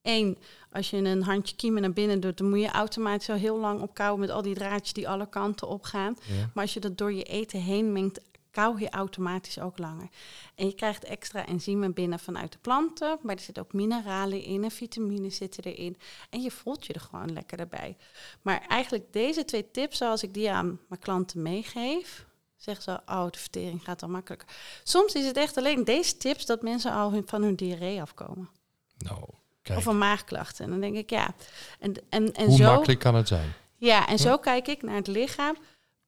één, 0.02 0.38
als 0.72 0.90
je 0.90 0.98
een 0.98 1.24
handje 1.24 1.56
kiemen 1.56 1.82
naar 1.82 1.94
binnen 1.94 2.20
doet, 2.20 2.38
dan 2.38 2.50
moet 2.50 2.60
je 2.60 2.72
automatisch 2.72 3.26
zo 3.26 3.34
heel 3.34 3.58
lang 3.58 3.82
opkouwen 3.82 4.20
met 4.20 4.30
al 4.30 4.42
die 4.42 4.56
draadjes 4.56 4.94
die 4.94 5.10
alle 5.10 5.30
kanten 5.30 5.68
op 5.68 5.84
gaan. 5.84 6.16
Ja. 6.22 6.50
Maar 6.54 6.64
als 6.64 6.74
je 6.74 6.80
dat 6.80 6.98
door 6.98 7.14
je 7.14 7.24
eten 7.24 7.62
heen 7.62 7.92
mengt, 7.92 8.22
kauw 8.52 8.78
je 8.78 8.90
automatisch 8.90 9.60
ook 9.60 9.78
langer. 9.78 10.10
En 10.56 10.66
je 10.66 10.76
krijgt 10.76 11.04
extra 11.04 11.46
enzymen 11.46 11.94
binnen 11.94 12.20
vanuit 12.20 12.52
de 12.52 12.58
planten, 12.62 13.20
maar 13.22 13.36
er 13.36 13.42
zitten 13.42 13.64
ook 13.64 13.74
mineralen 13.74 14.44
in 14.44 14.64
en 14.64 14.72
vitamines 14.72 15.36
zitten 15.36 15.64
erin. 15.64 15.98
En 16.30 16.42
je 16.42 16.52
voelt 16.52 16.86
je 16.86 16.94
er 16.94 17.00
gewoon 17.00 17.34
lekker 17.34 17.60
erbij. 17.60 17.98
Maar 18.42 18.66
eigenlijk 18.68 19.14
deze 19.14 19.46
twee 19.46 19.72
tips, 19.72 19.98
zoals 19.98 20.24
ik 20.24 20.34
die 20.34 20.52
aan 20.52 20.80
mijn 20.88 21.02
klanten 21.02 21.42
meegeef, 21.42 22.27
zeggen 22.58 22.84
ze, 22.84 23.14
oh, 23.14 23.30
de 23.30 23.40
vertering 23.40 23.84
gaat 23.84 24.00
dan 24.00 24.12
makkelijker. 24.12 24.48
Soms 24.84 25.14
is 25.14 25.26
het 25.26 25.38
echt 25.38 25.58
alleen 25.58 25.84
deze 25.84 26.18
tips 26.18 26.46
dat 26.46 26.62
mensen 26.62 26.92
al 26.92 27.12
hun, 27.12 27.28
van 27.28 27.42
hun 27.42 27.56
diarree 27.56 28.02
afkomen. 28.02 28.50
Nou, 28.98 29.24
kijk, 29.62 29.78
Of 29.78 29.84
van 29.84 29.98
maagklachten. 29.98 30.66
En 30.66 30.72
dan 30.72 30.80
denk 30.80 30.96
ik, 30.96 31.10
ja. 31.10 31.36
En, 31.80 31.94
en, 32.10 32.34
en 32.34 32.48
hoe 32.48 32.58
zo, 32.58 32.74
makkelijk 32.74 33.00
kan 33.00 33.16
het 33.16 33.28
zijn? 33.28 33.54
Ja, 33.76 34.08
en 34.08 34.20
zo 34.20 34.38
kijk 34.38 34.68
ik 34.68 34.82
naar 34.82 34.96
het 34.96 35.08
lichaam. 35.08 35.58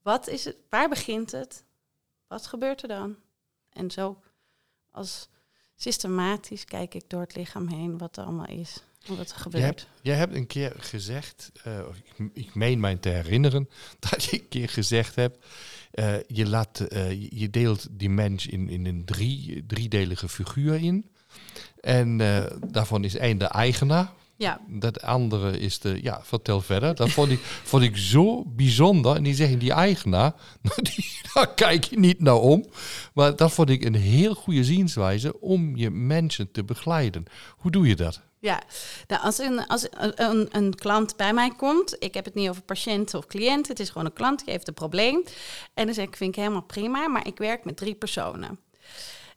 Wat 0.02 0.28
is 0.28 0.46
het? 0.46 0.56
Waar 0.70 0.90
begint 0.90 1.32
het? 1.32 1.64
Wat 2.28 2.48
gebeurt 2.48 2.82
er 2.82 2.88
dan? 2.88 3.16
En 3.70 3.92
zo 3.92 4.22
als 4.92 5.30
systematisch 5.76 6.66
kijk 6.66 6.94
ik 6.94 7.10
door 7.10 7.22
het 7.22 7.36
lichaam 7.36 7.68
heen 7.68 7.98
wat 7.98 8.18
er 8.18 8.24
allemaal 8.24 8.48
is. 8.48 8.84
Wat 9.08 9.18
er 9.20 9.26
Je 9.36 9.42
gebeurt. 9.42 9.64
hebt, 9.64 9.88
jij 10.02 10.16
hebt 10.16 10.36
een 10.36 10.48
keer 10.48 10.74
gezegd, 10.78 11.52
eh, 11.64 11.80
ik, 12.18 12.30
ik 12.34 12.56
meen 12.56 12.80
mij 12.80 12.96
te 12.96 13.10
herinneren, 13.10 13.70
dat 14.10 14.24
je 14.24 14.40
een 14.42 14.48
keer 14.50 14.70
gezegd 14.70 15.16
hebt, 15.16 15.46
eh, 15.92 16.14
je, 16.28 16.48
laat, 16.48 16.80
eh, 16.80 17.12
je- 17.32 17.50
deelt 17.50 17.88
die 17.92 18.10
mens 18.10 18.46
in, 18.48 18.70
in 18.70 18.86
een 18.86 19.06
drie, 19.06 19.64
driedelige 19.68 20.30
figuur 20.30 20.76
in. 20.76 21.10
En 21.82 22.18
daarvan 22.72 23.04
is 23.04 23.16
één 23.16 23.38
de 23.38 23.46
eigenaar. 23.46 24.12
Ja, 24.36 24.62
Dat 24.68 25.02
andere 25.02 25.60
is 25.60 25.80
de, 25.80 26.00
ja, 26.04 26.20
vertel 26.24 26.62
verder. 26.62 26.96
Dat 26.96 27.10
vond 27.10 27.32
ik, 27.32 27.40
vond 27.72 27.84
ik 27.84 27.98
zo 27.98 28.46
bijzonder. 28.46 29.16
En 29.16 29.24
die 29.24 29.34
zeggen, 29.36 29.60
die 29.60 29.72
eigenaar, 29.74 30.34
nou, 30.62 30.82
die, 30.82 31.06
daar 31.34 31.54
kijk 31.54 31.84
je 31.84 32.00
niet 32.00 32.20
naar 32.20 32.36
om. 32.40 32.66
Maar 33.14 33.36
dat 33.36 33.52
vond 33.52 33.70
ik 33.70 33.84
een 33.84 33.96
heel 33.96 34.34
goede 34.34 34.64
zienswijze 34.64 35.40
om 35.40 35.76
je 35.76 35.90
mensen 35.90 36.52
te 36.52 36.64
begeleiden. 36.64 37.24
Hoe 37.58 37.72
doe 37.72 37.88
je 37.88 37.96
dat? 37.96 38.22
Ja. 38.40 38.62
Nou, 39.08 39.22
als, 39.22 39.38
een, 39.38 39.68
als 39.68 39.88
een, 40.16 40.48
een 40.52 40.76
klant 40.76 41.16
bij 41.16 41.34
mij 41.34 41.50
komt, 41.58 41.96
ik 42.00 42.14
heb 42.14 42.26
het 42.26 42.34
niet 42.34 42.50
over 42.50 42.62
patiënt 42.62 43.14
of 43.14 43.26
cliënt, 43.28 43.68
het 43.68 43.80
is 43.80 43.90
gewoon 43.90 44.06
een 44.06 44.14
klant 44.14 44.40
die 44.44 44.54
heeft 44.54 44.68
een 44.68 44.74
probleem. 44.74 45.24
En 45.74 45.86
dan 45.86 45.94
zeg 45.94 46.06
ik, 46.06 46.16
vind 46.16 46.30
ik 46.36 46.42
helemaal 46.42 46.62
prima, 46.64 47.08
maar 47.08 47.28
ik 47.28 47.38
werk 47.38 47.66
met 47.66 47.78
drie 47.78 47.96
personen. 47.96 48.60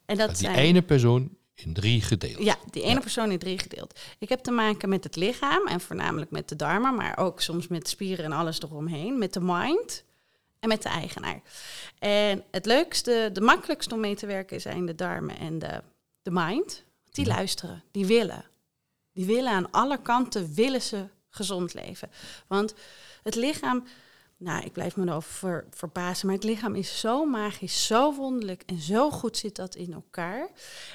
En 0.04 0.16
dat 0.16 0.28
die 0.28 0.37
zijn, 0.37 0.54
ene 0.54 0.82
persoon 0.82 1.37
in 1.54 1.73
drie 1.75 2.00
gedeeld. 2.00 2.42
Ja, 2.42 2.56
die 2.71 2.82
ene 2.82 3.00
persoon 3.00 3.30
in 3.30 3.38
drie 3.38 3.59
gedeeld. 3.59 4.00
Ik 4.18 4.28
heb 4.28 4.40
te 4.40 4.50
maken 4.50 4.88
met 4.88 5.04
het 5.04 5.16
lichaam 5.16 5.66
en 5.66 5.80
voornamelijk 5.80 6.30
met 6.30 6.49
de 6.49 6.56
darmen, 6.56 6.94
maar 6.94 7.18
ook 7.18 7.40
soms 7.40 7.68
met 7.68 7.88
spieren 7.88 8.25
en 8.25 8.32
alles 8.32 8.61
eromheen, 8.61 9.18
met 9.18 9.32
de 9.32 9.40
mind 9.40 10.04
en 10.60 10.69
met 10.69 10.82
de 10.82 10.88
eigenaar. 10.88 11.43
En 11.99 12.45
het 12.50 12.67
leukste, 12.67 13.30
de 13.32 13.41
makkelijkste 13.41 13.95
om 13.95 14.00
mee 14.00 14.15
te 14.15 14.26
werken 14.26 14.60
zijn 14.60 14.86
de 14.86 14.95
darmen 14.95 15.38
en 15.38 15.58
de, 15.58 15.82
de 16.23 16.30
mind. 16.30 16.84
Die 17.10 17.26
Ja. 17.26 17.34
luisteren, 17.34 17.82
die 17.91 18.06
willen. 18.06 18.45
Die 19.12 19.26
willen 19.26 19.52
aan 19.52 19.70
alle 19.70 20.02
kanten, 20.02 20.54
willen 20.54 20.82
ze 20.82 21.08
gezond 21.28 21.75
leven. 21.75 22.10
Want 22.46 22.75
het 23.22 23.34
lichaam, 23.34 23.84
nou, 24.36 24.64
ik 24.64 24.72
blijf 24.72 24.96
me 24.96 25.06
erover 25.06 25.32
ver, 25.32 25.66
verbazen, 25.70 26.26
maar 26.26 26.34
het 26.34 26.44
lichaam 26.44 26.75
is 26.75 27.00
zo 27.00 27.25
magisch, 27.25 27.86
zo 27.86 28.14
wonderlijk 28.14 28.62
en 28.66 28.78
zo 28.78 29.10
goed 29.10 29.36
zit 29.36 29.56
dat 29.56 29.75
in 29.75 29.92
elkaar. 29.92 30.48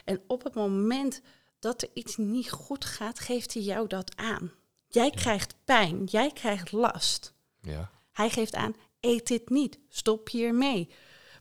En 0.06 0.22
op 0.28 0.44
het 0.44 0.54
moment 0.54 1.22
dat 1.60 1.82
er 1.82 1.90
iets 1.94 2.18
niet 2.18 2.52
goed 2.52 2.86
gaat, 2.86 3.20
geeft 3.20 3.54
hij 3.54 3.64
jou 3.64 3.88
dat 3.88 4.16
aan. 4.16 4.52
Jij 4.88 5.10
krijgt 5.10 5.56
pijn, 5.66 6.04
jij 6.04 6.32
krijgt 6.32 6.72
last. 6.72 7.34
Ja. 7.62 7.92
Hij 8.12 8.30
geeft 8.30 8.56
aan, 8.56 8.76
eet 9.00 9.28
dit 9.28 9.50
niet, 9.50 9.80
stop 9.90 10.30
hiermee. 10.30 10.90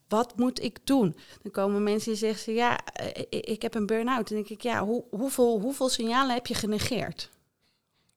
Wat 0.08 0.36
moet 0.36 0.62
ik 0.62 0.78
doen? 0.84 1.16
Dan 1.42 1.52
komen 1.52 1.82
mensen 1.82 2.10
die 2.10 2.18
zeggen, 2.18 2.54
ja, 2.54 2.78
eh, 2.84 3.24
ik 3.28 3.44
ik 3.46 3.62
heb 3.62 3.74
een 3.74 3.86
burn-out. 3.86 4.28
Dan 4.28 4.36
denk 4.36 4.48
ik, 4.48 4.60
ja, 4.60 4.84
hoe, 4.84 5.04
hoeveel, 5.10 5.60
hoeveel 5.60 5.88
signalen 5.88 6.34
heb 6.34 6.46
je 6.46 6.54
genegeerd? 6.54 7.30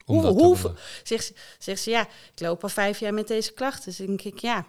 Om 0.05 0.25
Hoeveel-. 0.25 0.75
Zegt 1.03 1.25
ze, 1.25 1.33
zegt 1.59 1.81
ze, 1.81 1.89
ja, 1.89 2.01
ik 2.33 2.39
loop 2.39 2.63
al 2.63 2.69
vijf 2.69 2.99
jaar 2.99 3.13
met 3.13 3.27
deze 3.27 3.53
klachten. 3.53 3.83
Dus 3.85 3.97
dan 3.97 4.05
denk 4.05 4.21
ik, 4.21 4.39
ja, 4.39 4.65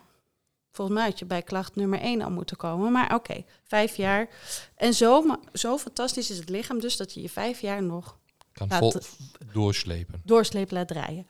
volgens 0.73 0.97
mij 0.99 1.07
had 1.09 1.19
je 1.19 1.25
bij 1.25 1.43
klacht 1.43 1.77
nummer 1.77 2.01
één 2.01 2.21
al 2.23 2.31
moeten 2.31 2.57
komen. 2.57 2.93
Maar 2.93 3.15
oké, 3.15 3.45
vijf 3.65 3.97
jaar. 3.97 4.29
En 4.77 4.95
zo, 4.95 5.39
zo 5.53 5.79
fantastisch 5.79 6.31
is 6.31 6.39
het 6.39 6.49
lichaam 6.49 6.81
dus 6.81 6.97
dat 6.97 7.15
je 7.15 7.23
je 7.23 7.29
vijf 7.29 7.61
jaar 7.61 7.83
nog 7.83 8.19
Kan 8.53 8.69
Laat- 8.69 9.09
doorslepen. 9.53 10.21
doorsleep 10.25 10.71
laat 10.71 10.89
draaien. 10.89 11.27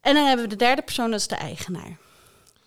En 0.00 0.14
dan 0.14 0.26
hebben 0.26 0.44
we 0.44 0.50
de 0.50 0.56
derde 0.64 0.82
persoon, 0.82 1.10
dat 1.10 1.20
is 1.20 1.26
de 1.28 1.34
eigenaar. 1.36 1.98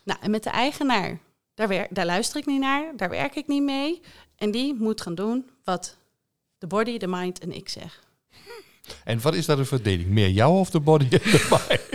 Nou, 0.03 0.19
en 0.21 0.31
met 0.31 0.43
de 0.43 0.49
eigenaar, 0.49 1.19
daar, 1.53 1.87
daar 1.89 2.05
luister 2.05 2.39
ik 2.39 2.45
niet 2.45 2.59
naar, 2.59 2.93
daar 2.97 3.09
werk 3.09 3.35
ik 3.35 3.47
niet 3.47 3.63
mee. 3.63 4.01
En 4.35 4.51
die 4.51 4.73
moet 4.73 5.01
gaan 5.01 5.15
doen 5.15 5.49
wat 5.63 5.97
de 6.57 6.67
body, 6.67 6.97
de 6.97 7.07
mind 7.07 7.39
en 7.39 7.51
ik 7.51 7.69
zeg. 7.69 8.03
En 9.03 9.21
wat 9.21 9.33
is 9.35 9.45
dat 9.45 9.57
een 9.57 9.65
verdeling? 9.65 10.09
Meer 10.09 10.29
jou 10.29 10.59
of 10.59 10.69
de 10.69 10.79
body 10.79 11.03
en 11.03 11.09
de 11.09 11.47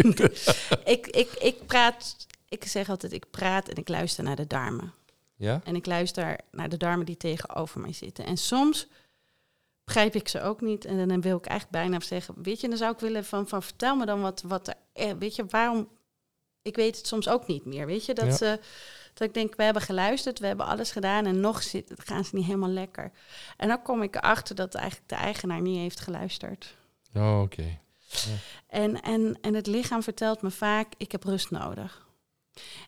mind? 0.05 0.21
ik, 0.95 1.07
ik, 1.07 1.33
ik 1.33 1.67
praat, 1.67 2.27
ik 2.49 2.65
zeg 2.65 2.89
altijd, 2.89 3.13
ik 3.13 3.31
praat 3.31 3.69
en 3.69 3.77
ik 3.77 3.89
luister 3.89 4.25
naar 4.25 4.37
de 4.37 4.47
darmen. 4.47 4.93
ja? 5.37 5.61
En 5.65 5.77
ik 5.77 5.87
luister 5.87 6.39
naar 6.51 6.69
de 6.69 6.77
darmen 6.77 7.07
die 7.07 7.17
tegenover 7.17 7.81
mij 7.81 7.93
zitten. 7.93 8.25
En 8.25 8.37
soms 8.37 8.87
begrijp 9.85 10.15
ik 10.15 10.29
ze 10.29 10.43
ook 10.43 10.61
niet. 10.61 10.85
En 10.85 11.09
dan 11.09 11.21
wil 11.21 11.37
ik 11.37 11.47
eigenlijk 11.47 11.83
bijna 11.83 12.01
zeggen, 12.01 12.35
weet 12.43 12.61
je, 12.61 12.69
dan 12.69 12.77
zou 12.79 12.93
ik 12.93 12.99
willen 13.01 13.25
van, 13.25 13.49
van 13.49 13.63
vertel 13.63 13.97
me 13.97 14.07
dan 14.07 14.21
wat, 14.21 14.43
wat 14.47 14.69
er, 14.69 14.75
eh, 14.93 15.11
weet 15.19 15.37
je, 15.37 15.45
waarom, 15.49 15.89
ik 16.63 16.77
weet 16.77 16.97
het 16.97 17.07
soms 17.07 17.29
ook 17.29 17.47
niet 17.47 17.65
meer, 17.65 17.87
weet 17.87 18.05
je, 18.07 18.15
dat 18.15 18.27
Ja. 18.27 18.33
ze, 18.37 18.61
dat 19.19 19.29
ik 19.29 19.35
denk, 19.35 19.57
we 19.57 19.63
hebben 19.63 19.83
geluisterd, 19.83 20.39
we 20.39 20.47
hebben 20.47 20.67
alles 20.67 20.91
gedaan 20.91 21.27
en 21.27 21.41
nog 21.41 21.63
zit, 21.63 21.93
gaan 21.97 22.25
ze 22.25 22.35
niet 22.35 22.45
helemaal 22.45 22.69
lekker. 22.69 23.13
En 23.57 23.69
dan 23.69 23.83
kom 23.83 24.03
ik 24.03 24.17
erachter 24.17 24.55
dat 24.55 24.75
eigenlijk 24.75 25.09
de 25.09 25.15
eigenaar 25.15 25.61
niet 25.61 25.79
heeft 25.79 26.01
geluisterd. 26.01 26.77
Oh, 27.15 27.41
oké. 27.41 27.79
En, 28.67 29.03
en, 29.03 29.39
en 29.41 29.55
het 29.55 29.67
lichaam 29.67 30.03
vertelt 30.03 30.43
me 30.43 30.51
vaak, 30.51 30.93
ik 30.97 31.13
heb 31.13 31.25
rust 31.25 31.51
nodig. 31.51 32.07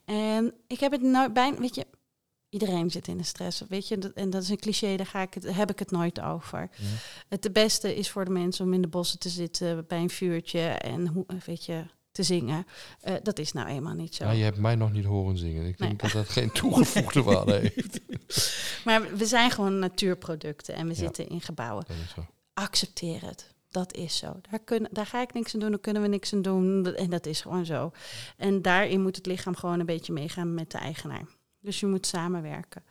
En 0.04 0.54
ik 0.66 0.80
heb 0.80 0.92
het 0.92 1.02
nooit 1.02 1.32
bijna, 1.32 1.58
weet 1.58 1.74
je, 1.74 1.86
iedereen 2.48 2.90
zit 2.90 3.08
in 3.08 3.16
de 3.16 3.22
stress, 3.22 3.62
weet 3.68 3.88
je, 3.88 4.12
en 4.14 4.30
dat 4.30 4.42
is 4.42 4.48
een 4.48 4.58
cliché, 4.58 4.96
daar 4.96 5.06
ga 5.06 5.22
ik 5.22 5.34
het, 5.34 5.54
heb 5.54 5.70
ik 5.70 5.78
het 5.78 5.90
nooit 5.90 6.20
over. 6.20 6.60
Ja. 6.60 6.86
Het 7.28 7.42
de 7.42 7.50
beste 7.50 7.96
is 7.96 8.10
voor 8.10 8.24
de 8.24 8.30
mensen 8.30 8.64
om 8.64 8.74
in 8.74 8.82
de 8.82 8.88
bossen 8.88 9.18
te 9.18 9.28
zitten 9.28 9.86
bij 9.86 9.98
een 9.98 10.10
vuurtje 10.10 10.68
en 10.68 11.06
hoe, 11.06 11.26
weet 11.44 11.64
je, 11.64 11.84
te 12.18 12.24
zingen. 12.24 12.66
Eh, 13.00 13.14
dat 13.22 13.38
is 13.38 13.52
nou 13.52 13.68
eenmaal 13.68 13.94
niet 13.94 14.14
zo. 14.14 14.24
Ja, 14.24 14.30
je 14.30 14.42
hebt 14.44 14.58
mij 14.58 14.74
nog 14.74 14.92
niet 14.92 15.04
horen 15.04 15.38
zingen. 15.38 15.66
Ik 15.66 15.78
denk 15.78 16.00
dat 16.00 16.10
dat 16.12 16.28
geen 16.28 16.52
toegevoegde 16.52 17.22
waarde 17.32 17.52
heeft. 17.54 18.00
Maar 18.84 19.16
we 19.16 19.26
zijn 19.26 19.50
gewoon 19.50 19.78
natuurproducten 19.78 20.74
en 20.74 20.82
we 20.86 20.92
Ja. 20.92 20.98
zitten 20.98 21.28
in 21.28 21.40
gebouwen. 21.40 21.84
Dat 21.88 21.96
is 22.04 22.10
zo. 22.14 22.26
accepteer 22.54 23.22
het. 23.26 23.54
Dat 23.70 23.94
is 23.94 24.16
zo. 24.16 24.40
Daar, 24.50 24.60
kunnen, 24.60 24.90
daar 24.92 25.06
ga 25.06 25.20
ik 25.22 25.32
niks 25.32 25.54
aan 25.54 25.60
doen, 25.60 25.70
daar 25.70 25.78
kunnen 25.80 26.02
we 26.02 26.08
niks 26.08 26.32
aan 26.32 26.42
doen. 26.42 26.94
En 26.94 27.10
dat 27.10 27.26
is 27.26 27.40
gewoon 27.40 27.66
zo. 27.66 27.92
En 28.36 28.62
daarin 28.62 29.02
moet 29.02 29.16
het 29.16 29.26
lichaam 29.26 29.56
gewoon 29.56 29.80
een 29.80 29.86
beetje 29.86 30.12
meegaan 30.12 30.54
met 30.54 30.70
de 30.70 30.78
eigenaar. 30.78 31.26
Dus 31.60 31.80
je 31.80 31.86
moet 31.86 32.06
samenwerken. 32.06 32.82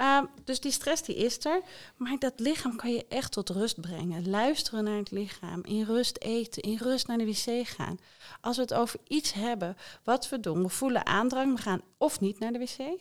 Ehm, 0.00 0.24
dus 0.44 0.60
die 0.60 0.72
stress 0.72 1.02
die 1.02 1.16
is 1.16 1.44
er. 1.44 1.60
Maar 1.96 2.16
dat 2.18 2.32
lichaam 2.36 2.76
kan 2.76 2.92
je 2.92 3.06
echt 3.08 3.32
tot 3.32 3.48
rust 3.48 3.80
brengen. 3.80 4.30
Luisteren 4.30 4.84
naar 4.84 4.96
het 4.96 5.10
lichaam. 5.10 5.60
In 5.64 5.84
rust 5.84 6.18
eten. 6.18 6.62
In 6.62 6.76
rust 6.76 7.06
naar 7.06 7.18
de 7.18 7.24
wc 7.24 7.68
gaan. 7.68 7.98
Als 8.40 8.56
we 8.56 8.62
het 8.62 8.74
over 8.74 9.00
iets 9.08 9.32
hebben 9.32 9.76
wat 10.04 10.28
we 10.28 10.40
doen. 10.40 10.62
We 10.62 10.68
voelen 10.68 11.06
aandrang. 11.06 11.56
We 11.56 11.62
gaan 11.62 11.80
of 11.98 12.20
niet 12.20 12.38
naar 12.38 12.52
de 12.52 12.58
wc. 12.58 13.00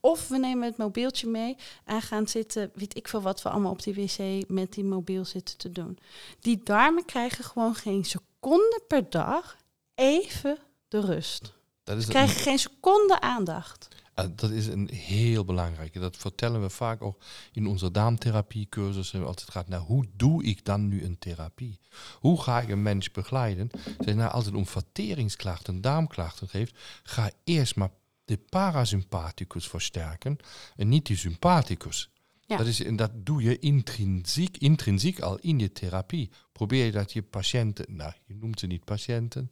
Of 0.00 0.28
we 0.28 0.38
nemen 0.38 0.64
het 0.64 0.76
mobieltje 0.76 1.26
mee 1.26 1.56
en 1.84 2.02
gaan 2.02 2.28
zitten, 2.28 2.70
weet 2.74 2.96
ik 2.96 3.08
veel 3.08 3.22
wat 3.22 3.42
we 3.42 3.48
allemaal 3.48 3.72
op 3.72 3.82
die 3.82 3.94
wc 3.94 4.48
met 4.48 4.72
die 4.72 4.84
mobiel 4.84 5.24
zitten 5.24 5.58
te 5.58 5.72
doen. 5.72 5.98
Die 6.40 6.60
darmen 6.64 7.04
krijgen 7.04 7.44
gewoon 7.44 7.74
geen 7.74 8.04
seconde 8.04 8.82
per 8.88 9.10
dag 9.10 9.56
even 9.94 10.58
de 10.88 11.00
rust. 11.00 11.52
Dat 11.84 11.96
is 11.96 12.04
Ze 12.04 12.10
krijgen 12.10 12.40
geen 12.40 12.58
seconde 12.58 13.20
aandacht. 13.20 13.88
Uh, 14.18 14.24
dat 14.36 14.50
is 14.50 14.66
een 14.66 14.88
heel 14.92 15.44
belangrijke. 15.44 15.98
Dat 15.98 16.16
vertellen 16.16 16.62
we 16.62 16.70
vaak 16.70 17.02
ook 17.02 17.22
in 17.52 17.66
onze 17.66 17.90
darmtherapiecursussen. 17.90 19.26
Als 19.26 19.40
het 19.40 19.50
gaat 19.50 19.68
naar 19.68 19.80
hoe 19.80 20.06
doe 20.16 20.44
ik 20.44 20.64
dan 20.64 20.88
nu 20.88 21.04
een 21.04 21.18
therapie? 21.18 21.80
Hoe 22.20 22.42
ga 22.42 22.60
ik 22.60 22.68
een 22.68 22.82
mens 22.82 23.10
begeleiden? 23.10 23.70
Zeg, 23.98 24.14
nou, 24.14 24.30
als 24.30 24.46
het 24.46 24.54
om 24.54 24.66
verteringsklachten, 24.66 25.80
darmklachten 25.80 26.48
geeft, 26.48 26.78
ga 27.02 27.30
eerst 27.44 27.76
maar 27.76 27.90
de 28.24 28.36
parasympathicus 28.36 29.68
versterken 29.68 30.36
en 30.76 30.88
niet 30.88 31.06
die 31.06 31.16
sympathicus. 31.16 32.10
Ja. 32.46 32.56
Dat, 32.56 32.66
is, 32.66 32.82
en 32.82 32.96
dat 32.96 33.10
doe 33.14 33.42
je 33.42 33.58
intrinsiek, 33.58 34.56
intrinsiek 34.56 35.20
al 35.20 35.38
in 35.38 35.58
je 35.58 35.72
therapie. 35.72 36.30
Probeer 36.52 36.84
je 36.84 36.92
dat 36.92 37.12
je 37.12 37.22
patiënten, 37.22 37.96
nou, 37.96 38.12
je 38.26 38.34
noemt 38.34 38.60
ze 38.60 38.66
niet 38.66 38.84
patiënten, 38.84 39.50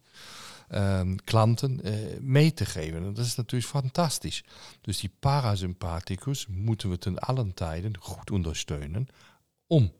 klanten, 1.23 1.81
eh, 1.83 1.93
mee 2.19 2.53
te 2.53 2.65
geven. 2.65 2.97
En 3.05 3.13
dat 3.13 3.25
is 3.25 3.35
natuurlijk 3.35 3.71
fantastisch. 3.71 4.43
Dus 4.81 4.99
die 4.99 5.11
parasympathicus 5.19 6.47
moeten 6.49 6.89
we 6.89 6.97
ten 6.97 7.19
allen 7.19 7.53
tijden 7.53 7.97
goed 7.99 8.31
ondersteunen 8.31 9.07
om 9.67 9.91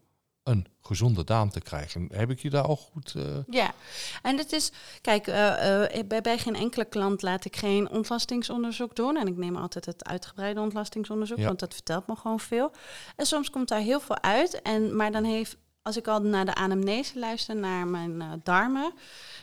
een 0.42 0.66
gezonde 0.80 1.24
darm 1.24 1.50
te 1.50 1.60
krijgen. 1.60 2.08
Heb 2.12 2.30
ik 2.30 2.38
je 2.40 2.50
daar 2.50 2.68
ook 2.68 2.78
goed... 2.78 3.14
eh, 3.14 3.22
Ja, 3.48 3.74
en 4.22 4.38
het 4.38 4.52
is, 4.52 4.72
kijk, 5.00 5.26
eh, 5.26 6.02
bij, 6.06 6.20
bij 6.22 6.38
geen 6.38 6.54
enkele 6.56 6.84
klant 6.84 7.22
laat 7.22 7.44
ik 7.44 7.56
geen 7.56 7.90
ontlastingsonderzoek 7.90 8.96
doen. 8.96 9.16
En 9.16 9.26
ik 9.26 9.36
neem 9.36 9.56
altijd 9.56 9.84
het 9.86 10.04
uitgebreide 10.04 10.60
ontlastingsonderzoek, 10.60 11.38
Ja. 11.38 11.46
want 11.46 11.58
dat 11.60 11.74
vertelt 11.74 12.06
me 12.06 12.16
gewoon 12.16 12.40
veel. 12.40 12.72
En 13.16 13.26
soms 13.26 13.50
komt 13.50 13.68
daar 13.68 13.80
heel 13.80 14.00
veel 14.00 14.22
uit. 14.22 14.62
En, 14.62 14.96
maar 14.96 15.12
dan 15.12 15.24
heeft, 15.24 15.56
als 15.82 15.96
ik 15.96 16.06
al 16.08 16.20
naar 16.20 16.44
de 16.44 16.54
anamnese 16.54 17.18
luister, 17.18 17.56
naar 17.56 17.86
mijn 17.86 18.40
darmen, 18.42 18.92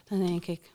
dan 0.10 0.26
denk 0.26 0.46
ik, 0.46 0.72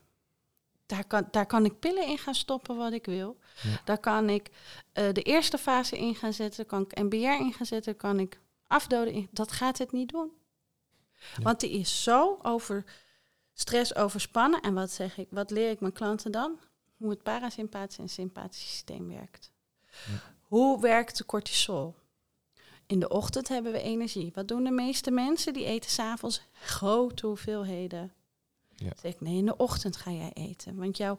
daar 0.87 1.05
kan, 1.05 1.29
daar 1.31 1.47
kan 1.47 1.65
ik 1.65 1.79
pillen 1.79 2.07
in 2.07 2.19
gaan 2.19 2.35
stoppen 2.35 2.77
wat 2.77 2.93
ik 2.93 3.07
wil. 3.07 3.39
Ja. 3.63 3.81
Daar 3.85 3.99
kan 3.99 4.29
ik 4.29 4.51
eh, 4.93 5.13
de 5.13 5.23
eerste 5.23 5.59
fase 5.59 5.99
in 5.99 6.15
gaan 6.15 6.33
zetten, 6.33 6.67
kan 6.67 6.83
ik 6.83 7.03
NBR 7.03 7.17
in 7.17 7.53
gaan 7.53 7.67
zetten, 7.67 7.97
kan 7.97 8.21
ik 8.21 8.41
afdoden. 8.67 9.13
In, 9.13 9.29
dat 9.31 9.53
gaat 9.53 9.79
het 9.79 9.93
niet 9.93 10.09
doen. 10.09 10.33
Ja. 11.37 11.43
Want 11.43 11.61
die 11.61 11.71
is 11.71 12.03
zo 12.03 12.39
over 12.43 12.85
stress 13.53 13.95
overspannen. 13.95 14.61
En 14.61 14.75
wat, 14.75 14.91
zeg 14.91 15.19
ik, 15.19 15.29
wat 15.31 15.51
leer 15.51 15.71
ik 15.71 15.81
mijn 15.81 15.93
klanten 15.93 16.33
dan? 16.33 16.59
Hoe 16.97 17.11
het 17.11 17.23
parasympathische 17.23 18.03
en 18.03 18.09
sympathische 18.09 18.69
systeem 18.69 19.09
werkt. 19.09 19.53
Ja. 19.91 20.35
Hoe 20.41 20.81
werkt 20.81 21.17
de 21.17 21.25
cortisol? 21.25 21.95
In 22.87 23.01
de 23.01 23.09
ochtend 23.09 23.49
hebben 23.49 23.73
we 23.73 23.81
energie. 23.81 24.31
Wat 24.35 24.49
doen 24.49 24.65
de 24.65 24.71
meeste 24.71 25.11
mensen? 25.11 25.53
Die 25.53 25.65
eten 25.65 25.91
s'avonds 25.91 26.43
grote 26.53 27.27
hoeveelheden. 27.27 28.13
Ja. 28.77 28.93
Zeg 29.01 29.13
ik, 29.13 29.21
nee, 29.21 29.37
in 29.37 29.47
de 29.47 29.57
ochtend 29.57 29.97
ga 29.97 30.11
jij 30.11 30.31
eten. 30.33 30.77
Want 30.77 30.97
jouw, 30.97 31.19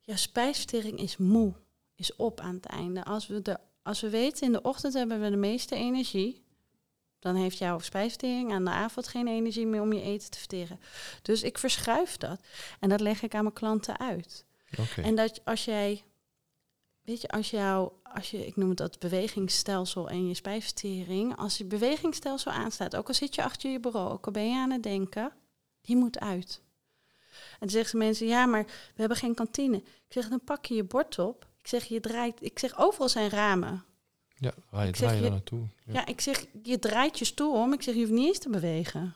jouw 0.00 0.16
spijsvertering 0.16 0.98
is 0.98 1.16
moe, 1.16 1.54
is 1.94 2.16
op 2.16 2.40
aan 2.40 2.54
het 2.54 2.66
einde. 2.66 3.04
Als 3.04 3.26
we, 3.26 3.42
de, 3.42 3.58
als 3.82 4.00
we 4.00 4.10
weten, 4.10 4.46
in 4.46 4.52
de 4.52 4.62
ochtend 4.62 4.94
hebben 4.94 5.20
we 5.20 5.30
de 5.30 5.36
meeste 5.36 5.74
energie. 5.74 6.48
Dan 7.18 7.34
heeft 7.34 7.58
jouw 7.58 7.78
spijsvertering 7.78 8.52
aan 8.52 8.64
de 8.64 8.70
avond 8.70 9.08
geen 9.08 9.28
energie 9.28 9.66
meer 9.66 9.80
om 9.80 9.92
je 9.92 10.02
eten 10.02 10.30
te 10.30 10.38
verteren. 10.38 10.80
Dus 11.22 11.42
ik 11.42 11.58
verschuif 11.58 12.16
dat. 12.16 12.40
En 12.78 12.88
dat 12.88 13.00
leg 13.00 13.22
ik 13.22 13.34
aan 13.34 13.42
mijn 13.42 13.54
klanten 13.54 13.98
uit. 13.98 14.44
En 14.96 15.14
dat 15.14 15.40
als 15.44 15.64
jij, 15.64 16.04
weet 17.02 17.20
je, 17.20 17.28
als 17.28 17.50
jou, 17.50 17.92
als 18.02 18.30
je, 18.30 18.46
ik 18.46 18.56
noem 18.56 18.68
het 18.68 18.78
dat 18.78 18.98
bewegingsstelsel 18.98 20.08
en 20.08 20.28
je 20.28 20.34
spijsvertering, 20.34 21.36
als 21.36 21.58
je 21.58 21.64
bewegingsstelsel 21.64 22.52
aanstaat, 22.52 22.96
ook 22.96 23.08
al 23.08 23.14
zit 23.14 23.34
je 23.34 23.42
achter 23.42 23.70
je 23.70 23.80
bureau, 23.80 24.10
ook 24.10 24.26
al 24.26 24.32
ben 24.32 24.48
je 24.48 24.56
aan 24.56 24.70
het 24.70 24.82
denken, 24.82 25.32
die 25.80 25.96
moet 25.96 26.18
uit. 26.18 26.62
En 27.30 27.58
dan 27.58 27.68
zeggen 27.70 27.98
mensen, 27.98 28.26
ja, 28.26 28.46
maar 28.46 28.64
we 28.64 28.72
hebben 29.00 29.16
geen 29.16 29.34
kantine. 29.34 29.76
Ik 29.76 30.04
zeg, 30.08 30.28
dan 30.28 30.44
pak 30.44 30.64
je 30.66 30.74
je 30.74 30.84
bord 30.84 31.18
op. 31.18 31.48
Ik 31.62 31.68
zeg, 31.68 31.84
je 31.84 32.00
draait, 32.00 32.42
ik 32.42 32.58
zeg, 32.58 32.78
overal 32.78 33.08
zijn 33.08 33.28
ramen. 33.30 33.84
Ja, 34.36 34.52
ga 34.70 34.82
je, 34.82 34.88
Ik 34.88 34.96
zeg 34.96 35.08
draai 35.08 35.16
je 35.16 35.16
je- 35.16 35.22
daar 35.22 35.30
naartoe. 35.38 35.66
Ja. 35.84 35.92
Ja, 35.92 36.06
ik 36.06 36.20
zeg, 36.20 36.46
je 36.62 36.78
draait 36.78 37.18
je 37.18 37.24
stoel 37.24 37.52
om. 37.62 37.72
Ik 37.72 37.82
zeg, 37.82 37.94
je 37.94 38.00
hoeft 38.00 38.12
niet 38.12 38.26
eens 38.26 38.38
te 38.38 38.50
bewegen. 38.50 39.14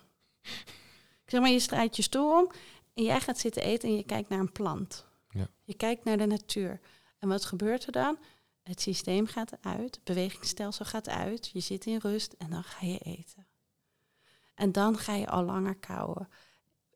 Ik 1.24 1.30
zeg 1.30 1.40
maar, 1.40 1.50
je 1.50 1.60
draait 1.66 1.96
je 1.96 2.02
stoel 2.02 2.38
om 2.40 2.50
en 2.94 3.02
jij 3.04 3.20
gaat 3.20 3.38
zitten 3.38 3.62
eten 3.62 3.88
en 3.88 3.96
je 3.96 4.02
kijkt 4.04 4.28
naar 4.28 4.38
een 4.38 4.52
plant. 4.52 5.06
Ja. 5.30 5.48
Je 5.64 5.74
kijkt 5.74 6.04
naar 6.04 6.16
de 6.16 6.26
natuur. 6.26 6.80
En 7.18 7.28
wat 7.28 7.44
gebeurt 7.44 7.86
er 7.86 7.92
dan? 7.92 8.18
Het 8.62 8.80
systeem 8.80 9.26
gaat 9.26 9.52
uit, 9.60 9.94
het 9.94 10.04
bewegingsstelsel 10.04 10.84
gaat 10.84 11.08
uit, 11.08 11.50
je 11.52 11.60
zit 11.60 11.86
in 11.86 11.98
rust 12.02 12.32
en 12.38 12.50
dan 12.50 12.64
ga 12.64 12.86
je 12.86 12.98
eten. 12.98 13.46
En 14.54 14.72
dan 14.72 14.98
ga 14.98 15.14
je 15.14 15.28
al 15.28 15.44
langer 15.44 15.74
kauwen. 15.76 16.28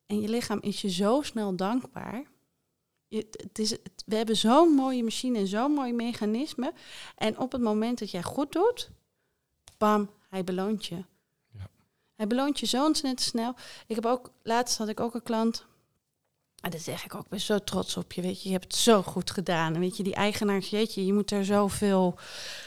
En 0.09 0.21
je 0.21 0.29
lichaam 0.29 0.59
is 0.61 0.81
je 0.81 0.91
zo 0.91 1.23
snel 1.23 1.57
dankbaar. 1.57 2.25
Je, 3.09 3.27
het 3.31 3.59
is, 3.59 3.71
het- 3.71 4.03
we 4.07 4.17
hebben 4.17 4.37
zo'n 4.37 4.69
mooie 4.75 5.03
machine 5.03 5.39
en 5.39 5.47
zo'n 5.47 5.73
mooi 5.73 5.93
mechanisme. 5.93 6.73
En 7.17 7.39
op 7.39 7.53
het 7.53 7.61
moment 7.61 7.99
dat 7.99 8.11
jij 8.11 8.23
goed 8.23 8.53
doet, 8.53 8.91
bam, 9.79 10.11
hij 10.29 10.45
beloont 10.45 10.87
je. 10.87 11.05
Ja. 11.53 11.69
Hij 12.15 12.27
beloont 12.27 12.61
je 12.61 12.67
zo 12.67 12.85
ontzettend 12.85 13.21
snel. 13.29 13.55
Ik 13.87 13.95
heb 13.95 14.07
ook, 14.07 14.31
laatst 14.43 14.79
had 14.79 14.89
ik 14.89 15.01
ook 15.01 15.15
een 15.15 15.23
klant. 15.23 15.67
En 16.61 16.71
dat 16.71 16.81
zeg 16.81 17.05
ik 17.05 17.15
ook, 17.15 17.23
ik 17.23 17.29
ben 17.29 17.41
zo 17.41 17.59
trots 17.59 17.97
op 17.97 18.13
je. 18.13 18.23
Weet 18.23 18.43
je, 18.43 18.49
je 18.49 18.55
hebt 18.55 18.73
het 18.73 18.83
zo 18.83 19.03
goed 19.03 19.31
gedaan. 19.31 19.75
En 19.75 19.81
weet 19.81 19.97
je, 19.97 20.03
die 20.03 20.15
eigenaars, 20.15 20.71
jeetje, 20.71 21.07
je 21.07 21.13
moet 21.13 21.31
er 21.31 21.45
zoveel, 21.45 22.15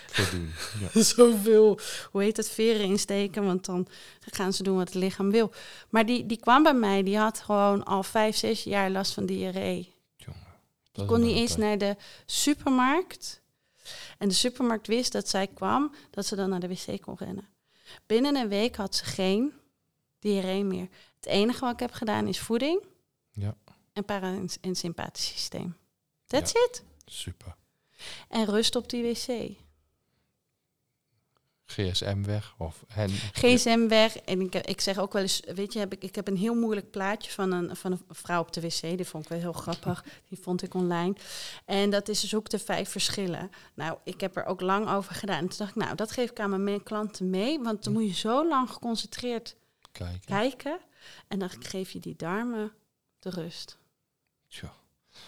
Voor 0.07 0.29
doen. 0.31 0.51
Ja. 0.79 1.03
zoveel, 1.15 1.79
hoe 2.11 2.21
heet 2.21 2.37
het, 2.37 2.49
veren 2.49 2.85
in 2.85 2.99
steken. 2.99 3.45
Want 3.45 3.65
dan 3.65 3.87
gaan 4.19 4.53
ze 4.53 4.63
doen 4.63 4.77
wat 4.77 4.87
het 4.87 5.03
lichaam 5.03 5.31
wil. 5.31 5.51
Maar 5.89 6.05
die, 6.05 6.25
die 6.25 6.39
kwam 6.39 6.63
bij 6.63 6.73
mij, 6.73 7.03
die 7.03 7.17
had 7.17 7.39
gewoon 7.39 7.83
al 7.83 8.03
vijf, 8.03 8.35
zes 8.35 8.63
jaar 8.63 8.89
last 8.89 9.13
van 9.13 9.25
diarree. 9.25 9.93
Jongen, 10.15 10.41
Die 10.91 11.05
kon 11.05 11.21
niet 11.21 11.35
eens 11.35 11.55
naar 11.55 11.77
de 11.77 11.95
supermarkt. 12.25 13.41
En 14.17 14.27
de 14.27 14.33
supermarkt 14.33 14.87
wist 14.87 15.11
dat 15.11 15.29
zij 15.29 15.47
kwam, 15.47 15.95
dat 16.09 16.25
ze 16.25 16.35
dan 16.35 16.49
naar 16.49 16.59
de 16.59 16.67
wc 16.67 17.01
kon 17.01 17.15
rennen. 17.17 17.47
Binnen 18.05 18.35
een 18.35 18.49
week 18.49 18.75
had 18.75 18.95
ze 18.95 19.05
geen 19.05 19.53
diarree 20.19 20.63
meer. 20.63 20.87
Het 21.15 21.25
enige 21.25 21.59
wat 21.59 21.73
ik 21.73 21.79
heb 21.79 21.91
gedaan 21.91 22.27
is 22.27 22.39
voeding 22.39 22.83
Ja, 23.31 23.55
en 23.93 24.05
para- 24.05 24.39
en 24.61 24.75
sympathisch 24.75 25.27
systeem. 25.27 25.75
That's 26.27 26.51
it. 26.51 26.83
super. 27.05 27.55
En 28.29 28.45
rust 28.45 28.75
op 28.75 28.89
die 28.89 29.03
wc. 29.03 29.57
GSM 31.65 32.23
weg 32.23 32.53
of 32.57 32.83
hen. 32.87 33.09
GSM 33.31 33.87
weg. 33.87 34.17
En 34.17 34.41
ik, 34.41 34.55
ik 34.55 34.81
zeg 34.81 34.97
ook 34.97 35.13
wel 35.13 35.21
eens, 35.21 35.39
weet 35.39 35.73
je, 35.73 35.79
heb 35.79 35.93
ik, 35.93 36.03
ik 36.03 36.15
heb 36.15 36.27
een 36.27 36.37
heel 36.37 36.55
moeilijk 36.55 36.91
plaatje 36.91 37.31
van 37.31 37.51
een, 37.51 37.75
van 37.75 37.91
een 37.91 38.01
vrouw 38.09 38.41
op 38.41 38.53
de 38.53 38.61
wc. 38.61 38.81
Die 38.81 39.05
vond 39.05 39.23
ik 39.23 39.29
wel 39.29 39.39
heel 39.39 39.53
grappig. 39.53 40.05
Die 40.27 40.39
vond 40.41 40.63
ik 40.63 40.73
online. 40.73 41.15
En 41.65 41.89
dat 41.89 42.09
is 42.09 42.23
zoek 42.23 42.49
de 42.49 42.59
vijf 42.59 42.89
verschillen. 42.89 43.51
Nou, 43.73 43.97
ik 44.03 44.21
heb 44.21 44.37
er 44.37 44.45
ook 44.45 44.61
lang 44.61 44.89
over 44.89 45.15
gedaan. 45.15 45.37
En 45.37 45.47
toen 45.47 45.57
dacht 45.57 45.75
ik, 45.75 45.83
nou, 45.83 45.95
dat 45.95 46.11
geef 46.11 46.29
ik 46.29 46.39
aan 46.39 46.63
mijn 46.63 46.83
klanten 46.83 47.29
mee. 47.29 47.59
Want 47.59 47.83
dan 47.83 47.93
moet 47.93 48.07
je 48.07 48.13
zo 48.13 48.47
lang 48.47 48.69
geconcentreerd 48.69 49.55
kijken. 49.91 50.21
kijken. 50.25 50.79
En 51.27 51.39
dan 51.39 51.49
geef 51.49 51.91
je 51.91 51.99
die 51.99 52.15
darmen 52.15 52.71
de 53.19 53.29
rust. 53.29 53.77
Tja. 54.51 54.73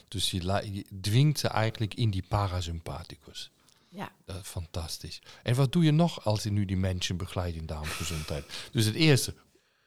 Dus 0.08 0.32
je, 0.32 0.86
dwingt 1.02 1.40
ze 1.40 1.48
eigenlijk 1.48 1.94
in 1.94 2.10
die 2.10 2.24
parasympathicus. 2.28 3.52
Ja. 3.90 4.12
Fantastisch. 4.42 5.22
En 5.44 5.56
wat 5.56 5.72
doe 5.72 5.84
je 5.84 5.92
nog 5.92 6.26
als 6.26 6.44
je 6.44 6.52
nu 6.52 6.66
die 6.66 6.78
mensen 6.78 7.18
begeleidt 7.18 7.58
in 7.58 7.66
darmgezondheid? 7.66 8.70
Dus 8.72 8.86
het 8.86 8.96
eerste, 8.96 9.36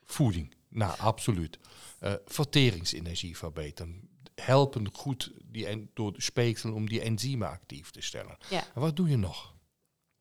voeding. 0.05 0.55
Nou, 0.69 0.99
absoluut. 0.99 1.59
Eh, 1.99 2.13
verteringsenergie 2.27 3.37
verbeteren. 3.37 4.09
Helpen 4.35 4.93
goed 4.93 5.33
die 5.43 5.67
en, 5.67 5.91
door 5.95 6.13
de 6.13 6.23
speeksel 6.23 6.73
om 6.73 6.89
die 6.89 7.01
enzymen 7.01 7.49
actief 7.49 7.91
te 7.91 8.01
stellen. 8.01 8.37
Ja. 8.51 8.65
En 8.75 8.81
wat 8.81 8.97
doe 8.97 9.09
je 9.09 9.17
nog? 9.17 9.55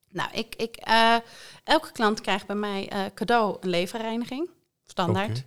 Nou, 0.09 0.31
ik, 0.33 0.55
ik, 0.55 0.75
eh, 0.75 1.17
elke 1.63 1.91
klant 1.91 2.21
krijgt 2.21 2.47
bij 2.47 2.55
mij 2.55 2.89
eh, 2.89 3.05
cadeau 3.13 3.57
een 3.59 3.69
leverreiniging. 3.69 4.49
Standaard. 4.85 5.43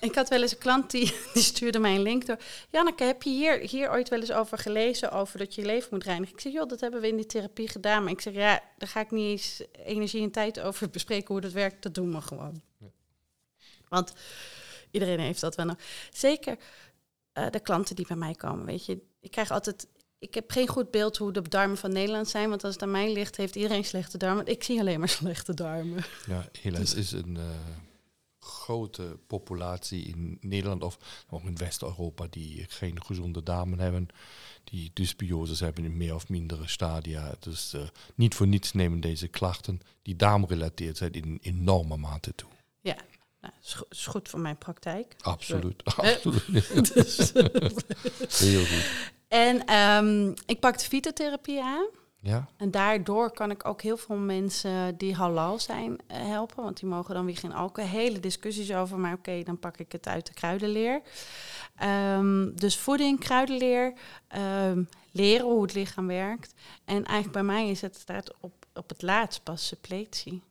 Ik 0.00 0.14
had 0.14 0.28
wel 0.28 0.42
eens 0.42 0.52
een 0.52 0.58
klant 0.58 0.90
die, 0.90 1.14
die 1.34 1.42
stuurde 1.42 1.78
mij 1.78 1.94
een 1.94 2.02
link 2.02 2.26
door. 2.26 2.38
Janneke, 2.70 3.04
heb 3.04 3.22
je 3.22 3.30
hier, 3.30 3.58
hier 3.58 3.90
ooit 3.90 4.08
wel 4.08 4.20
eens 4.20 4.32
over 4.32 4.58
gelezen, 4.58 5.10
over 5.10 5.38
dat 5.38 5.54
je 5.54 5.60
je 5.60 5.66
leven 5.66 5.88
moet 5.90 6.04
reinigen? 6.04 6.34
Ik 6.34 6.40
zeg, 6.40 6.52
joh, 6.52 6.68
dat 6.68 6.80
hebben 6.80 7.00
we 7.00 7.08
in 7.08 7.16
die 7.16 7.26
therapie 7.26 7.68
gedaan. 7.68 8.02
Maar 8.02 8.12
ik 8.12 8.20
zeg, 8.20 8.34
ja, 8.34 8.62
daar 8.78 8.88
ga 8.88 9.00
ik 9.00 9.10
niet 9.10 9.30
eens 9.30 9.62
energie 9.84 10.22
en 10.22 10.30
tijd 10.30 10.60
over 10.60 10.90
bespreken 10.90 11.26
hoe 11.26 11.40
dat 11.40 11.52
werkt. 11.52 11.82
Dat 11.82 11.94
doen 11.94 12.12
we 12.12 12.20
gewoon. 12.20 12.62
Ja. 12.78 12.86
Want 13.88 14.12
iedereen 14.90 15.20
heeft 15.20 15.40
dat 15.40 15.54
wel. 15.54 15.66
nog. 15.66 15.76
Zeker 16.12 16.56
eh, 17.32 17.50
de 17.50 17.60
klanten 17.60 17.96
die 17.96 18.06
bij 18.06 18.16
mij 18.16 18.34
komen, 18.34 18.64
weet 18.66 18.86
je. 18.86 18.98
Ik 19.20 19.30
krijg 19.30 19.50
altijd... 19.50 19.86
Ik 20.18 20.34
heb 20.34 20.50
geen 20.50 20.68
goed 20.68 20.90
beeld 20.90 21.16
hoe 21.16 21.32
de 21.32 21.48
darmen 21.48 21.76
van 21.76 21.92
Nederland 21.92 22.28
zijn. 22.28 22.48
Want 22.48 22.64
als 22.64 22.72
het 22.72 22.82
aan 22.82 22.90
mij 22.90 23.12
ligt, 23.12 23.36
heeft 23.36 23.56
iedereen 23.56 23.84
slechte 23.84 24.18
darmen. 24.18 24.46
Ik 24.46 24.62
zie 24.62 24.80
alleen 24.80 24.98
maar 24.98 25.08
slechte 25.22 25.54
darmen. 25.54 26.04
Ja, 26.26 26.48
helaas 26.60 26.94
is 26.94 27.12
een 27.12 27.36
eh, 27.36 27.42
grote 28.44 29.18
populatie 29.26 30.04
in 30.04 30.38
Nederland 30.40 30.82
of 30.82 30.98
ook 31.30 31.42
in 31.44 31.56
West-Europa 31.56 32.26
die 32.30 32.64
geen 32.68 33.04
gezonde 33.04 33.42
darmen 33.42 33.78
hebben, 33.78 34.08
die 34.64 34.90
dysbioses 34.94 35.60
hebben 35.60 35.84
in 35.84 35.96
meer 35.96 36.14
of 36.14 36.28
mindere 36.28 36.68
stadia. 36.68 37.34
Dus 37.38 37.72
eh, 37.72 37.82
niet 38.14 38.34
voor 38.34 38.46
niets 38.46 38.72
nemen 38.72 39.00
deze 39.00 39.28
klachten 39.28 39.80
die 40.02 40.16
darmrelateerd 40.16 40.96
zijn 40.96 41.12
in 41.12 41.38
enorme 41.42 41.96
mate 41.96 42.34
toe. 42.34 42.48
Ja, 42.80 42.96
nou, 43.40 43.54
is, 43.62 43.74
go- 43.74 43.86
is 43.90 44.06
goed 44.06 44.28
voor 44.28 44.40
mijn 44.40 44.58
praktijk. 44.58 45.16
Absoluut, 45.20 45.82
Hè? 45.96 46.14
absoluut. 46.14 46.94
Dus- 46.94 47.32
Heel 48.38 48.64
goed. 48.64 49.10
En 49.28 49.64
ehm, 49.66 50.32
ik 50.46 50.60
pakte 50.60 50.84
fytotherapie 50.84 51.62
aan. 51.62 51.86
Ja, 52.24 52.48
En 52.56 52.70
daardoor 52.70 53.30
kan 53.30 53.50
ik 53.50 53.68
ook 53.68 53.82
heel 53.82 53.96
veel 53.96 54.16
mensen 54.16 54.96
die 54.96 55.14
halal 55.14 55.58
zijn 55.58 55.98
eh, 56.06 56.16
helpen. 56.26 56.62
Want 56.62 56.80
die 56.80 56.88
mogen 56.88 57.14
dan 57.14 57.24
weer 57.24 57.36
geen 57.36 57.52
alcohol. 57.52 57.90
Hele 57.90 58.20
discussies 58.20 58.74
over, 58.74 58.98
maar 58.98 59.12
oké, 59.12 59.42
dan 59.42 59.58
pak 59.58 59.76
ik 59.76 59.92
het 59.92 60.08
uit 60.08 60.26
de 60.26 60.34
kruidenleer. 60.34 61.02
Ehm, 61.76 62.54
dus 62.54 62.78
voeding, 62.78 63.20
kruidenleer, 63.20 63.92
ehm, 64.28 64.82
leren 65.10 65.46
hoe 65.46 65.62
het 65.62 65.74
lichaam 65.74 66.06
werkt. 66.06 66.54
En 66.84 67.04
eigenlijk 67.04 67.32
bij 67.32 67.42
mij 67.42 67.68
is 67.70 67.80
het 67.80 67.96
staat 67.96 68.34
op, 68.40 68.66
op 68.74 68.88
het 68.88 69.02
laatst 69.02 69.42
pas 69.42 69.66
suppletie. 69.66 70.42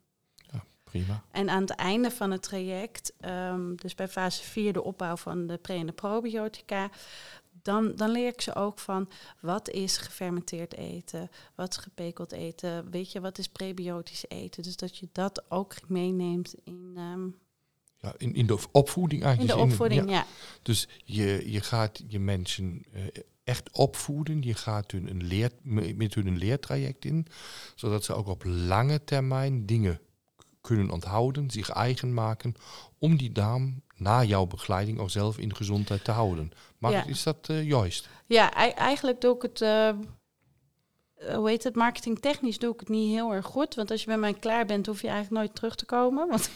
prima. 0.83 1.23
En 1.31 1.49
aan 1.49 1.61
het 1.61 1.69
einde 1.69 2.11
van 2.11 2.31
het 2.31 2.43
traject, 2.43 3.13
ehm, 3.19 3.75
dus 3.75 3.95
bij 3.95 4.07
fase 4.07 4.43
4 4.43 4.73
de 4.73 4.83
opbouw 4.83 5.15
van 5.15 5.47
de 5.47 5.57
pre- 5.57 5.73
en 5.73 5.85
de 5.85 5.91
probiotica, 5.91 6.89
dan, 7.63 7.95
dan 7.95 8.09
leer 8.09 8.27
ik 8.27 8.41
ze 8.41 8.55
ook 8.55 8.79
van 8.79 9.09
wat 9.39 9.69
is 9.69 9.97
gefermenteerd 9.97 10.75
eten, 10.75 11.29
wat 11.55 11.69
is 11.69 11.77
gepekeld 11.77 12.31
eten, 12.31 12.91
weet 12.91 13.11
je, 13.11 13.21
wat 13.21 13.37
is 13.37 13.47
prebiotisch 13.47 14.25
eten. 14.27 14.63
Dus 14.63 14.75
dat 14.75 14.97
je 14.97 15.07
dat 15.11 15.43
ook 15.49 15.75
meeneemt 15.87 16.55
in, 16.63 16.93
ehm, 16.95 17.27
Ja, 17.99 18.13
in, 18.17 18.33
in 18.33 18.47
de 18.47 18.57
opvoeding 18.71 19.21
in 19.21 19.27
eigenlijk. 19.27 19.57
de 19.57 19.63
opvoeding. 19.63 20.09
ja. 20.09 20.15
Ja. 20.15 20.25
Dus 20.61 20.87
je, 21.03 21.51
je 21.51 21.61
gaat 21.61 22.03
je 22.07 22.19
mensen 22.19 22.83
eh, 22.93 23.01
echt 23.43 23.71
opvoeden. 23.71 24.41
Je 24.41 24.53
gaat 24.53 24.91
hun 24.91 25.09
een 25.09 25.23
leer, 25.23 25.51
met 25.95 26.13
hun 26.13 26.27
een 26.27 26.37
leertraject 26.37 27.05
in. 27.05 27.27
Zodat 27.75 28.03
ze 28.03 28.13
ook 28.13 28.27
op 28.27 28.43
lange 28.45 29.03
termijn 29.03 29.65
dingen 29.65 29.99
kunnen 30.61 30.89
onthouden, 30.89 31.51
zich 31.51 31.69
eigen 31.69 32.13
maken. 32.13 32.53
Om 32.97 33.17
die 33.17 33.31
darm 33.31 33.81
na 34.03 34.23
jouw 34.23 34.45
begeleiding 34.45 34.99
ook 34.99 35.09
zelf 35.09 35.37
in 35.37 35.55
gezondheid 35.55 36.03
te 36.03 36.11
houden. 36.11 36.51
Maar 36.77 36.91
Ja. 36.91 37.05
is 37.05 37.23
dat 37.23 37.37
eh, 37.49 37.67
juist? 37.67 38.09
Ja, 38.25 38.53
ei- 38.53 38.71
eigenlijk 38.71 39.21
doe 39.21 39.35
ik 39.35 39.41
het, 39.41 39.61
eh, 39.61 39.89
hoe 41.35 41.49
heet 41.49 41.63
het, 41.63 41.75
marketingtechnisch 41.75 42.59
doe 42.59 42.73
ik 42.73 42.79
het 42.79 42.89
niet 42.89 43.11
heel 43.13 43.33
erg 43.33 43.45
goed. 43.45 43.75
Want 43.75 43.91
als 43.91 43.99
je 44.01 44.05
bij 44.07 44.17
mij 44.17 44.33
klaar 44.33 44.65
bent, 44.65 44.85
hoef 44.85 45.01
je 45.01 45.07
eigenlijk 45.07 45.37
nooit 45.41 45.55
terug 45.55 45.75
te 45.75 45.85
komen. 45.85 46.27
Want 46.29 46.49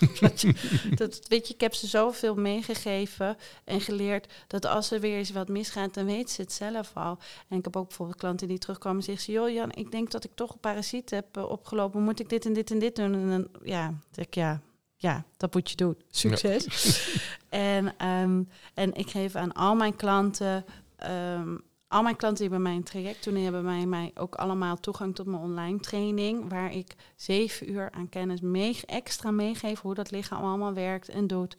dat, 0.95 1.19
weet 1.27 1.47
je, 1.47 1.53
ik 1.53 1.61
heb 1.61 1.73
ze 1.73 1.87
zoveel 1.87 2.35
meegegeven 2.35 3.37
en 3.63 3.81
geleerd, 3.81 4.33
dat 4.47 4.65
als 4.65 4.91
er 4.91 4.99
weer 4.99 5.17
eens 5.17 5.31
wat 5.31 5.47
misgaat, 5.47 5.93
dan 5.93 6.05
weten 6.05 6.29
ze 6.35 6.41
het 6.41 6.53
zelf 6.53 6.91
al. 6.93 7.17
En 7.47 7.57
ik 7.57 7.63
heb 7.63 7.75
ook 7.75 7.87
bijvoorbeeld 7.87 8.17
klanten 8.19 8.47
die 8.47 8.57
terugkomen 8.57 8.97
en 8.97 9.03
zeggen 9.03 9.23
ze, 9.23 9.31
joh 9.31 9.49
Jan, 9.49 9.71
ik 9.73 9.91
denk 9.91 10.11
dat 10.11 10.23
ik 10.23 10.31
toch 10.35 10.53
een 10.53 10.59
parasiet 10.59 11.09
heb 11.09 11.37
opgelopen. 11.37 12.01
Moet 12.01 12.19
ik 12.19 12.29
dit 12.29 12.45
en 12.45 12.53
dit 12.53 12.71
en 12.71 12.79
dit 12.79 12.95
doen? 12.95 13.13
En 13.13 13.29
dan, 13.29 13.47
ja, 13.63 13.93
zeg 14.11 14.25
ik, 14.25 14.35
ja, 14.35 14.61
ja, 14.97 15.23
dat 15.37 15.53
moet 15.53 15.69
je 15.69 15.75
doen. 15.75 15.97
Succes. 16.09 16.67
en, 17.49 17.97
ehm, 17.97 18.43
en 18.73 18.93
ik 18.93 19.09
geef 19.09 19.35
aan 19.35 19.53
al 19.53 19.75
mijn 19.75 19.95
klanten, 19.95 20.65
ehm, 20.95 21.57
al 21.87 22.03
mijn 22.03 22.15
klanten 22.15 22.41
die 22.41 22.49
bij 22.49 22.59
mij 22.59 22.75
een 22.75 22.83
traject 22.83 23.23
doen, 23.23 23.33
die 23.33 23.43
hebben 23.43 23.63
bij 23.63 23.85
mij 23.85 24.11
ook 24.15 24.35
allemaal 24.35 24.79
toegang 24.79 25.15
tot 25.15 25.25
mijn 25.25 25.41
online 25.41 25.79
training, 25.79 26.49
waar 26.49 26.71
ik 26.73 26.95
zeven 27.15 27.71
uur 27.71 27.91
aan 27.91 28.09
kennis 28.09 28.41
mee, 28.41 28.79
extra 28.85 29.31
meegeef 29.31 29.79
hoe 29.79 29.93
dat 29.93 30.11
lichaam 30.11 30.43
allemaal 30.43 30.73
werkt 30.73 31.09
en 31.09 31.27
doet. 31.27 31.57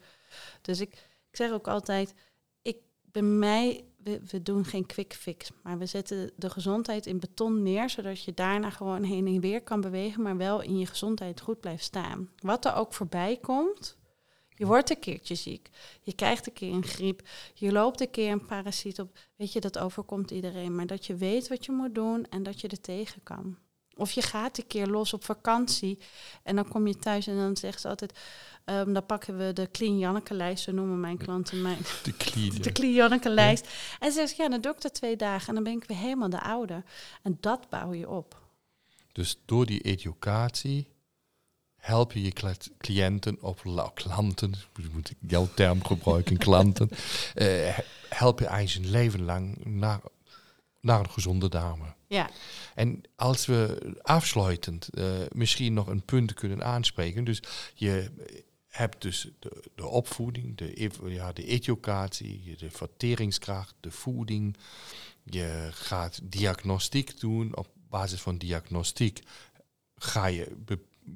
Dus 0.63 0.81
ik, 0.81 0.93
ik 1.31 1.37
zeg 1.37 1.51
ook 1.51 1.69
altijd, 1.69 2.15
ik, 2.63 2.77
bij 3.03 3.23
mij, 3.23 3.85
we, 4.31 4.43
doen 4.43 4.65
geen 4.65 4.87
quick 4.87 5.15
fix, 5.15 5.51
maar 5.63 5.79
we 5.79 5.87
zetten 5.87 6.31
de 6.37 6.51
gezondheid 6.51 7.07
in 7.07 7.21
beton 7.21 7.63
neer, 7.63 7.91
zodat 7.91 8.23
je 8.23 8.35
daarna 8.35 8.71
gewoon 8.71 9.03
heen 9.03 9.27
en 9.27 9.41
weer 9.41 9.63
kan 9.63 9.81
bewegen, 9.81 10.23
maar 10.23 10.37
wel 10.37 10.61
in 10.61 10.79
je 10.79 10.87
gezondheid 10.87 11.41
goed 11.41 11.61
blijft 11.61 11.85
staan. 11.85 12.31
Wat 12.39 12.65
er 12.65 12.75
ook 12.75 12.93
voorbij 12.93 13.37
komt, 13.37 13.97
je 14.59 14.67
wordt 14.67 14.91
een 14.91 14.99
keertje 14.99 15.35
ziek. 15.35 15.71
Je 16.03 16.13
krijgt 16.13 16.47
een 16.47 16.53
keer 16.53 16.73
een 16.73 16.85
griep. 16.85 17.23
Je 17.55 17.73
loopt 17.73 18.01
een 18.01 18.11
keer 18.11 18.33
een 18.33 18.47
parasiet 18.47 19.01
op. 19.01 19.19
Weet 19.37 19.53
je, 19.53 19.61
dat 19.61 19.79
overkomt 19.79 20.31
iedereen. 20.31 20.75
Maar 20.75 20.87
dat 20.87 21.07
je 21.07 21.15
weet 21.15 21.49
wat 21.49 21.65
je 21.65 21.73
moet 21.73 21.95
doen 21.95 22.27
en 22.31 22.43
dat 22.43 22.61
je 22.61 22.69
er 22.69 22.81
tegen 22.81 23.23
kan. 23.23 23.57
Of 23.99 24.11
je 24.11 24.23
gaat 24.23 24.59
een 24.59 24.67
keer 24.67 24.87
los 24.87 25.13
op 25.13 25.25
vakantie 25.25 25.99
en 26.43 26.57
dan 26.57 26.69
kom 26.69 26.87
je 26.87 26.97
thuis 26.97 27.27
en 27.27 27.37
dan 27.37 27.57
zegt 27.57 27.81
ze 27.81 27.89
altijd... 27.89 28.19
ehm, 28.65 28.93
dan 28.93 29.07
pakken 29.07 29.39
we 29.39 29.53
de 29.53 29.69
Clean 29.71 29.99
Janneke-lijst, 29.99 30.65
zo 30.65 30.73
noemen 30.73 31.01
mijn 31.01 31.17
klanten 31.17 31.63
mij. 31.63 31.77
De 32.03 32.13
klier. 32.13 32.63
De 32.63 32.73
Clean 32.73 32.95
Janneke-lijst. 32.95 33.69
En 33.99 34.13
ze 34.13 34.19
zegt, 34.19 34.37
ja, 34.37 34.49
dan 34.49 34.61
doe 34.61 34.73
ik 34.73 34.81
dat 34.81 34.95
twee 34.95 35.17
dagen 35.17 35.49
en 35.49 35.55
dan 35.55 35.65
ben 35.65 35.73
ik 35.73 35.85
weer 35.85 35.97
helemaal 35.99 36.31
de 36.31 36.41
oude. 36.43 36.83
En 37.23 37.37
dat 37.41 37.69
bouw 37.69 37.93
je 37.93 38.09
op. 38.09 38.37
Dus 39.13 39.39
door 39.45 39.67
die 39.67 39.81
educatie 39.81 40.89
help 41.77 42.13
je 42.13 42.23
je 42.23 42.33
cliënten 42.79 43.43
of 43.43 43.65
la- 43.65 43.91
klanten, 43.95 44.55
moet 44.93 45.11
ik 45.11 45.17
jouw 45.21 45.49
term 45.55 45.85
gebruiken, 45.85 46.37
klanten, 46.47 46.91
eh, 47.35 47.79
help 48.09 48.39
je 48.39 48.47
eigenlijk 48.47 48.87
een 48.87 48.93
leven 48.93 49.25
lang 49.25 49.65
naar, 49.65 50.01
naar 50.81 50.99
een 51.01 51.11
gezonde 51.11 51.49
dame. 51.49 51.85
Ja, 52.09 52.31
En 52.75 53.03
als 53.17 53.47
we 53.47 53.93
afsluitend 54.03 54.89
eh, 54.89 55.05
misschien 55.33 55.73
nog 55.73 55.87
een 55.87 56.05
punt 56.05 56.35
kunnen 56.35 56.65
aanspreken, 56.65 57.25
dus 57.25 57.43
je 57.75 58.11
hebt 58.69 59.03
dus 59.03 59.29
de, 59.75 59.87
opvoeding, 59.87 60.57
de, 60.57 60.91
ja, 61.05 61.33
de 61.33 61.45
educatie, 61.45 62.57
de 62.57 62.71
verteringskracht, 62.71 63.75
de 63.81 63.91
voeding. 63.91 64.57
Je 65.25 65.69
gaat 65.71 66.21
diagnostiek 66.23 67.21
doen. 67.21 67.57
Op 67.57 67.69
basis 67.89 68.21
van 68.21 68.39
diagnostiek 68.39 69.23
ga 69.97 70.27
je 70.27 70.57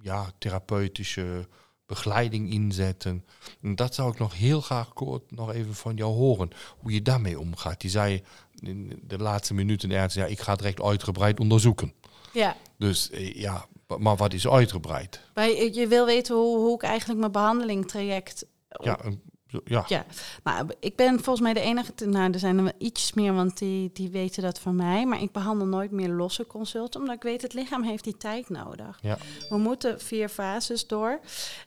ja, 0.03 0.33
therapeutische 0.39 1.49
begeleiding 1.87 2.51
inzetten. 2.51 3.25
En 3.63 3.75
dat 3.75 3.95
zou 3.95 4.13
ik 4.13 4.19
nog 4.19 4.35
heel 4.35 4.61
graag 4.61 4.93
kort 4.93 5.31
nog 5.31 5.53
even 5.53 5.75
van 5.75 5.97
jou 5.97 6.13
horen. 6.15 6.51
Hoe 6.79 6.93
je 6.93 7.03
daarmee 7.03 7.39
omgaat. 7.39 7.81
Die 7.81 7.91
zei 7.91 8.23
in 8.63 9.03
de 9.07 9.19
laatste 9.19 9.55
minuten 9.55 9.91
ergens, 9.91 10.15
ja, 10.15 10.25
ik 10.25 10.41
ga 10.41 10.53
het 10.53 10.61
recht 10.61 10.83
uitgebreid 10.83 11.41
onderzoeken. 11.41 11.93
ja. 12.33 12.57
Dus 12.79 13.11
eh, 13.11 13.35
ja, 13.35 13.67
maar 13.99 14.17
wat 14.17 14.33
is 14.33 14.49
uitgebreid? 14.49 15.21
Maar 15.35 15.49
je, 15.49 15.75
je 15.75 15.87
wil 15.87 16.07
weten 16.07 16.35
hoe, 16.37 16.57
hoe 16.59 16.75
ik 16.75 16.83
eigenlijk 16.83 17.21
mijn 17.21 17.33
behandelingtraject 17.33 18.47
Ja, 18.83 19.05
een- 19.05 19.23
ja. 19.65 19.85
Ja, 19.89 20.05
nou, 20.45 20.69
ik 20.81 20.97
ben 20.97 21.15
volgens 21.15 21.41
mij 21.41 21.53
de 21.53 21.61
enige, 21.61 21.95
te- 21.95 22.07
nou 22.07 22.33
er 22.33 22.39
zijn 22.39 22.57
er 22.59 22.65
wel 22.65 22.73
iets 22.79 23.13
meer, 23.13 23.35
want 23.35 23.59
die, 23.59 23.91
die 23.93 24.11
weten 24.11 24.43
dat 24.43 24.59
van 24.61 24.77
mij. 24.77 25.07
Maar 25.07 25.23
ik 25.23 25.33
behandel 25.33 25.67
nooit 25.67 25.91
meer 25.91 26.09
losse 26.09 26.47
consulten, 26.47 27.01
omdat 27.01 27.17
ik 27.17 27.23
weet, 27.23 27.43
het 27.43 27.53
lichaam 27.55 27.83
heeft 27.83 28.05
die 28.05 28.17
tijd 28.17 28.49
nodig. 28.49 28.99
Ja. 29.03 29.19
We 29.49 29.57
moeten 29.59 30.01
vier 30.01 30.29
fases 30.29 30.87
door. 30.87 31.21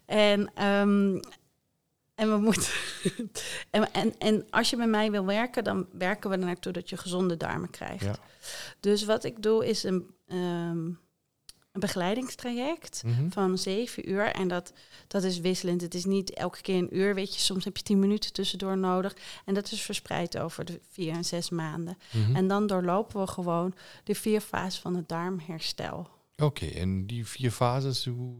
En, 0.06 0.52
ehm, 0.56 1.20
en 2.16 2.30
we 2.30 2.38
moeten. 2.38 2.72
en, 3.70 3.92
en, 3.94 4.18
en 4.18 4.46
als 4.50 4.70
je 4.70 4.76
bij 4.76 4.88
mij 4.88 5.12
wil 5.12 5.26
werken, 5.26 5.64
dan 5.64 5.88
werken 5.92 6.30
we 6.30 6.36
er 6.36 6.46
naartoe 6.46 6.72
dat 6.72 6.90
je 6.90 6.98
gezonde 6.98 7.38
darmen 7.38 7.70
krijgt. 7.70 8.04
Ja. 8.04 8.16
Dus 8.80 9.04
wat 9.06 9.24
ik 9.24 9.42
doe 9.42 9.68
is 9.68 9.84
een, 9.84 10.10
ehm, 10.28 10.78
een 11.72 11.82
begeleidingstraject 11.82 13.02
Mhm. 13.06 13.30
van 13.30 13.58
zeven 13.58 14.10
uur. 14.10 14.26
En 14.26 14.48
dat, 14.48 14.74
dat 15.08 15.24
is 15.24 15.40
wisselend. 15.40 15.82
Het 15.82 15.94
is 15.94 16.06
niet 16.06 16.34
elke 16.34 16.62
keer 16.62 16.78
een 16.78 16.98
uur, 16.98 17.16
weet 17.16 17.34
je. 17.34 17.40
Soms 17.40 17.66
heb 17.66 17.78
je 17.78 17.84
tien 17.84 18.00
minuten 18.00 18.34
tussendoor 18.34 18.78
nodig. 18.78 19.16
En 19.46 19.54
dat 19.54 19.72
is 19.72 19.82
verspreid 19.82 20.38
over 20.38 20.66
de 20.66 20.80
vier 20.92 21.14
en 21.14 21.26
zes 21.26 21.50
maanden. 21.50 21.98
Mhm. 22.12 22.36
En 22.36 22.48
dan 22.48 22.68
doorlopen 22.68 23.20
we 23.22 23.28
gewoon 23.28 23.74
de 24.04 24.16
vier 24.16 24.42
fases 24.42 24.80
van 24.80 24.96
het 24.96 25.10
darmherstel. 25.10 26.10
Oké, 26.44 26.66
en 26.66 27.06
die 27.08 27.26
vier 27.28 27.52
fases, 27.52 28.06
hoe... 28.06 28.36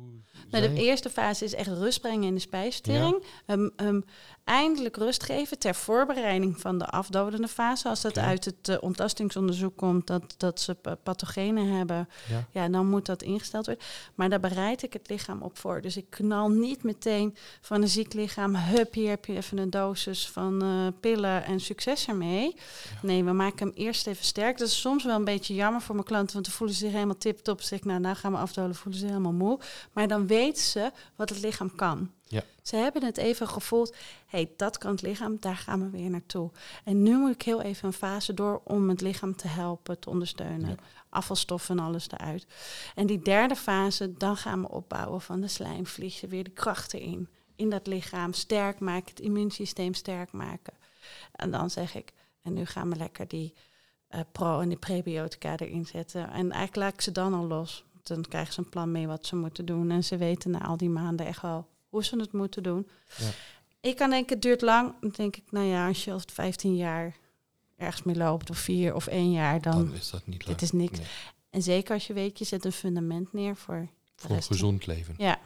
Nou, 0.50 0.68
de 0.68 0.82
eerste 0.82 1.10
fase 1.10 1.46
is 1.46 1.54
echt 1.54 1.68
rust 1.68 2.02
brengen 2.02 2.28
in 2.28 2.34
de 2.34 2.40
spijsvertering. 2.40 3.24
Hem, 3.46 3.72
hem 3.76 4.04
eindelijk 4.46 4.98
rust 4.98 5.24
geven 5.24 5.60
ter 5.60 5.76
voorbereiding 5.76 6.62
van 6.62 6.78
de 6.78 6.86
afdodende 6.86 7.48
fase. 7.48 7.90
Als 7.90 8.02
dat 8.02 8.18
uit 8.18 8.46
het 8.46 8.70
eh, 8.70 8.78
ontlastingsonderzoek 8.80 9.78
komt 9.78 10.08
dat, 10.08 10.34
dat 10.38 10.60
ze 10.62 10.74
pa- 10.76 10.96
pathogenen 10.96 11.68
hebben, 11.68 12.10
Ja. 12.30 12.46
ja, 12.52 12.70
dan 12.70 12.88
moet 12.90 13.06
dat 13.06 13.22
ingesteld 13.22 13.66
worden. 13.66 13.84
Maar 14.16 14.30
daar 14.30 14.40
bereid 14.40 14.84
ik 14.84 14.94
het 14.94 15.10
lichaam 15.10 15.42
op 15.42 15.58
voor. 15.58 15.82
Dus 15.82 15.98
ik 15.98 16.06
knal 16.10 16.50
niet 16.50 16.84
meteen 16.84 17.36
van 17.62 17.82
een 17.82 17.88
ziek 17.90 18.14
lichaam, 18.14 18.56
hup, 18.56 18.94
hier 18.94 19.10
heb 19.10 19.26
je 19.26 19.36
even 19.36 19.58
een 19.58 19.70
dosis 19.70 20.30
van 20.30 20.62
eh, 20.62 20.88
pillen 21.00 21.44
en 21.46 21.60
succes 21.60 22.08
ermee. 22.08 22.56
Nee, 23.02 23.24
we 23.24 23.32
maken 23.32 23.68
hem 23.68 23.76
eerst 23.78 24.08
even 24.08 24.26
sterk. 24.26 24.58
Dat 24.58 24.68
is 24.68 24.82
soms 24.82 25.04
wel 25.04 25.16
een 25.16 25.24
beetje 25.26 25.54
jammer 25.56 25.82
voor 25.82 25.96
mijn 25.96 26.08
klanten, 26.08 26.34
want 26.34 26.46
dan 26.46 26.56
voelen 26.56 26.76
ze 26.76 26.82
zich 26.86 26.94
helemaal 26.94 27.18
tip-top. 27.18 27.62
Zeg 27.62 27.80
ik, 27.80 27.86
nou, 27.86 28.00
nou 28.00 28.16
gaan 28.16 28.32
we 28.32 28.38
afdolen, 28.38 28.76
voelen 28.76 29.00
ze 29.02 29.06
helemaal 29.08 29.32
moe. 29.34 29.60
Maar 29.94 30.08
dan 30.08 30.28
weten 30.28 30.64
ze 30.64 30.92
wat 31.16 31.30
het 31.30 31.42
lichaam 31.42 31.76
kan. 31.76 32.12
Ja. 32.28 32.44
Ze 32.62 32.76
hebben 32.76 33.04
het 33.04 33.18
even 33.18 33.48
gevoeld, 33.48 33.96
hey, 34.26 34.54
dat 34.58 34.78
kan 34.78 34.92
het 34.92 35.02
lichaam, 35.02 35.38
daar 35.40 35.56
gaan 35.56 35.80
we 35.80 35.98
weer 35.98 36.10
naartoe. 36.10 36.52
En 36.84 37.04
nu 37.04 37.18
moet 37.18 37.34
ik 37.34 37.42
heel 37.42 37.62
even 37.62 37.88
een 37.88 37.94
fase 37.94 38.34
door 38.34 38.62
om 38.64 38.90
het 38.90 39.02
lichaam 39.02 39.36
te 39.36 39.48
helpen, 39.48 40.00
te 40.00 40.10
ondersteunen. 40.10 40.70
Ja. 40.70 40.76
Afvalstoffen 41.10 41.78
en 41.78 41.86
alles 41.86 42.10
eruit. 42.10 42.48
En 42.96 43.06
die 43.06 43.20
derde 43.20 43.56
fase, 43.56 44.14
dan 44.18 44.38
gaan 44.38 44.62
we 44.62 44.70
opbouwen 44.70 45.22
van 45.22 45.42
de 45.42 45.48
slijmvliegen, 45.48 46.30
weer 46.30 46.44
de 46.44 46.50
krachten 46.50 47.00
in. 47.00 47.30
In 47.56 47.70
dat 47.70 47.88
lichaam 47.88 48.34
sterk 48.34 48.80
maken, 48.80 49.10
het 49.10 49.20
immuunsysteem 49.20 49.94
sterk 49.94 50.32
maken. 50.32 50.74
En 51.32 51.52
dan 51.52 51.70
zeg 51.70 51.96
ik, 51.96 52.14
en 52.42 52.54
nu 52.54 52.66
gaan 52.66 52.90
we 52.90 52.96
lekker 52.96 53.28
die 53.28 53.54
eh, 54.08 54.20
pro- 54.32 54.60
en 54.60 54.70
die 54.70 54.78
prebiotica 54.78 55.58
erin 55.58 55.86
zetten. 55.86 56.24
En 56.30 56.52
eigenlijk 56.52 56.76
laat 56.76 56.94
ik 56.94 57.02
ze 57.02 57.12
dan 57.12 57.34
al 57.34 57.46
los. 57.46 57.84
Dan 58.04 58.22
krijgen 58.22 58.54
ze 58.54 58.60
een 58.60 58.70
plan 58.70 58.92
mee 58.92 59.08
wat 59.08 59.26
ze 59.26 59.36
moeten 59.36 59.66
doen. 59.66 59.92
En 59.92 60.04
ze 60.04 60.18
weten 60.18 60.52
na 60.52 60.66
al 60.66 60.78
die 60.78 60.90
maanden 60.90 61.26
echt 61.26 61.42
wel 61.42 61.68
hoe 61.96 62.04
ze 62.04 62.20
het 62.20 62.32
moeten 62.34 62.64
doen. 62.64 62.88
Ja. 63.18 63.30
Ik 63.82 63.96
kan 63.96 64.10
denken, 64.10 64.34
het 64.34 64.42
duurt 64.42 64.62
lang. 64.62 64.94
Dan 65.02 65.10
denk 65.16 65.36
ik, 65.36 65.44
nou 65.50 65.66
ja, 65.66 65.88
als 65.88 66.04
je 66.04 66.12
al 66.12 66.22
15 66.34 66.76
jaar 66.76 67.16
ergens 67.78 68.04
mee 68.04 68.16
loopt, 68.16 68.50
of 68.50 68.58
vier 68.58 68.96
of 68.96 69.08
één 69.08 69.32
jaar, 69.32 69.62
dan, 69.62 69.86
Dan 69.86 69.94
is 69.94 70.10
dat 70.10 70.28
niet 70.28 70.46
leuk. 70.48 70.48
dit 70.48 70.62
is 70.62 70.72
niks. 70.72 70.98
Nee. 70.98 71.08
En 71.50 71.62
zeker 71.62 71.94
als 71.94 72.08
je 72.08 72.14
weet, 72.14 72.40
je 72.40 72.46
zet 72.46 72.66
een 72.66 72.72
fundament 72.72 73.34
neer 73.34 73.56
voor 73.56 73.88
Voor 74.16 74.42
gezond 74.42 74.86
leven. 74.86 75.16
Ja, 75.18 75.40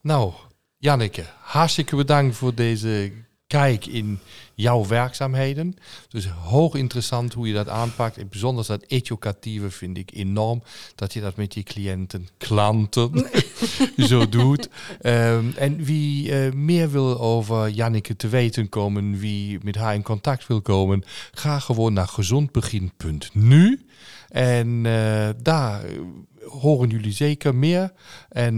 Nou, 0.00 0.32
Janneke, 0.76 1.24
hartstikke 1.40 1.96
bedankt 1.96 2.36
voor 2.36 2.54
deze 2.54 3.12
kijk 3.48 3.86
in 3.86 4.18
jouw 4.54 4.86
werkzaamheden. 4.86 5.74
Dus 6.08 6.26
hoog 6.28 6.74
interessant 6.74 7.34
hoe 7.34 7.48
je 7.48 7.54
dat 7.54 7.68
aanpakt. 7.68 8.16
En 8.16 8.28
bijzonder 8.28 8.66
dat 8.66 8.84
educatieve 8.86 9.70
vind 9.70 9.98
ik 9.98 10.10
enorm. 10.14 10.62
Dat 10.94 11.12
je 11.12 11.20
dat 11.20 11.36
met 11.36 11.54
je 11.54 11.62
cliënten, 11.62 12.28
klanten 12.38 13.26
zo 14.10 14.28
doet. 14.28 14.68
Ehm, 15.00 15.50
en 15.56 15.84
wie 15.84 16.32
eh, 16.32 16.52
meer 16.52 16.90
wil 16.90 17.20
over 17.20 17.68
Janneke 17.68 18.16
te 18.16 18.28
weten 18.28 18.68
komen, 18.68 19.18
wie 19.18 19.58
met 19.62 19.74
haar 19.74 19.94
in 19.94 20.02
contact 20.02 20.46
wil 20.46 20.60
komen, 20.60 21.04
ga 21.32 21.58
gewoon 21.58 21.92
naar 21.92 22.08
gezondbegin.nu. 22.08 23.86
En 24.28 24.86
eh, 24.86 25.28
daar 25.42 25.84
eh, 25.84 25.98
horen 26.46 26.88
jullie 26.88 27.12
zeker 27.12 27.54
meer. 27.54 27.92
En 28.28 28.56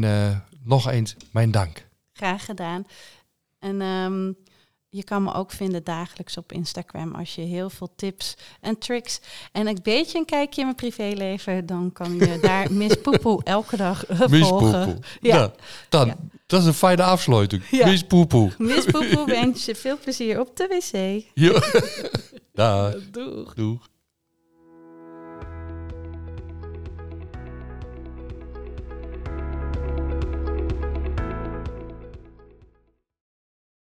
nog 0.64 0.90
eens 0.90 1.16
mijn 1.32 1.50
dank. 1.50 1.88
graag 2.12 2.44
gedaan. 2.44 2.84
En 3.58 3.80
ehm, 3.80 4.32
je 4.90 5.04
kan 5.04 5.22
me 5.22 5.34
ook 5.34 5.50
vinden 5.52 5.84
dagelijks 5.84 6.36
op 6.36 6.52
Instagram 6.52 7.14
als 7.14 7.34
je 7.34 7.40
heel 7.40 7.70
veel 7.70 7.90
tips 7.96 8.36
en 8.60 8.78
tricks 8.78 9.20
en 9.52 9.66
een 9.66 9.78
beetje 9.82 10.18
een 10.18 10.24
kijkje 10.24 10.60
in 10.60 10.66
mijn 10.66 10.76
privéleven, 10.76 11.66
dan 11.66 11.92
kan 11.92 12.16
je 12.16 12.38
daar 12.42 12.72
Miss 12.72 12.96
Poepoe 13.02 13.40
elke 13.44 13.76
dag 13.76 14.06
eh, 14.06 14.26
Miss 14.26 14.48
volgen. 14.48 14.84
Poepoe. 14.84 15.02
Ja. 15.20 15.36
Ja. 15.36 15.52
dan, 15.88 16.06
Ja. 16.06 16.16
dat 16.46 16.60
is 16.60 16.66
een 16.66 16.74
fijne 16.74 17.02
afsluiting. 17.02 17.62
Ja. 17.70 17.86
Miss 17.86 18.02
Poepoe. 18.02 18.50
Miss 18.58 18.86
Poepoe 18.86 19.26
wens 19.40 19.64
je 19.64 19.74
veel 19.74 19.98
plezier 19.98 20.40
op 20.40 20.56
de 20.56 20.66
wc. 20.66 21.24
Ja. 21.34 21.62
Dag. 22.54 22.94
Doeg. 23.10 23.54
Doeg. 23.54 23.88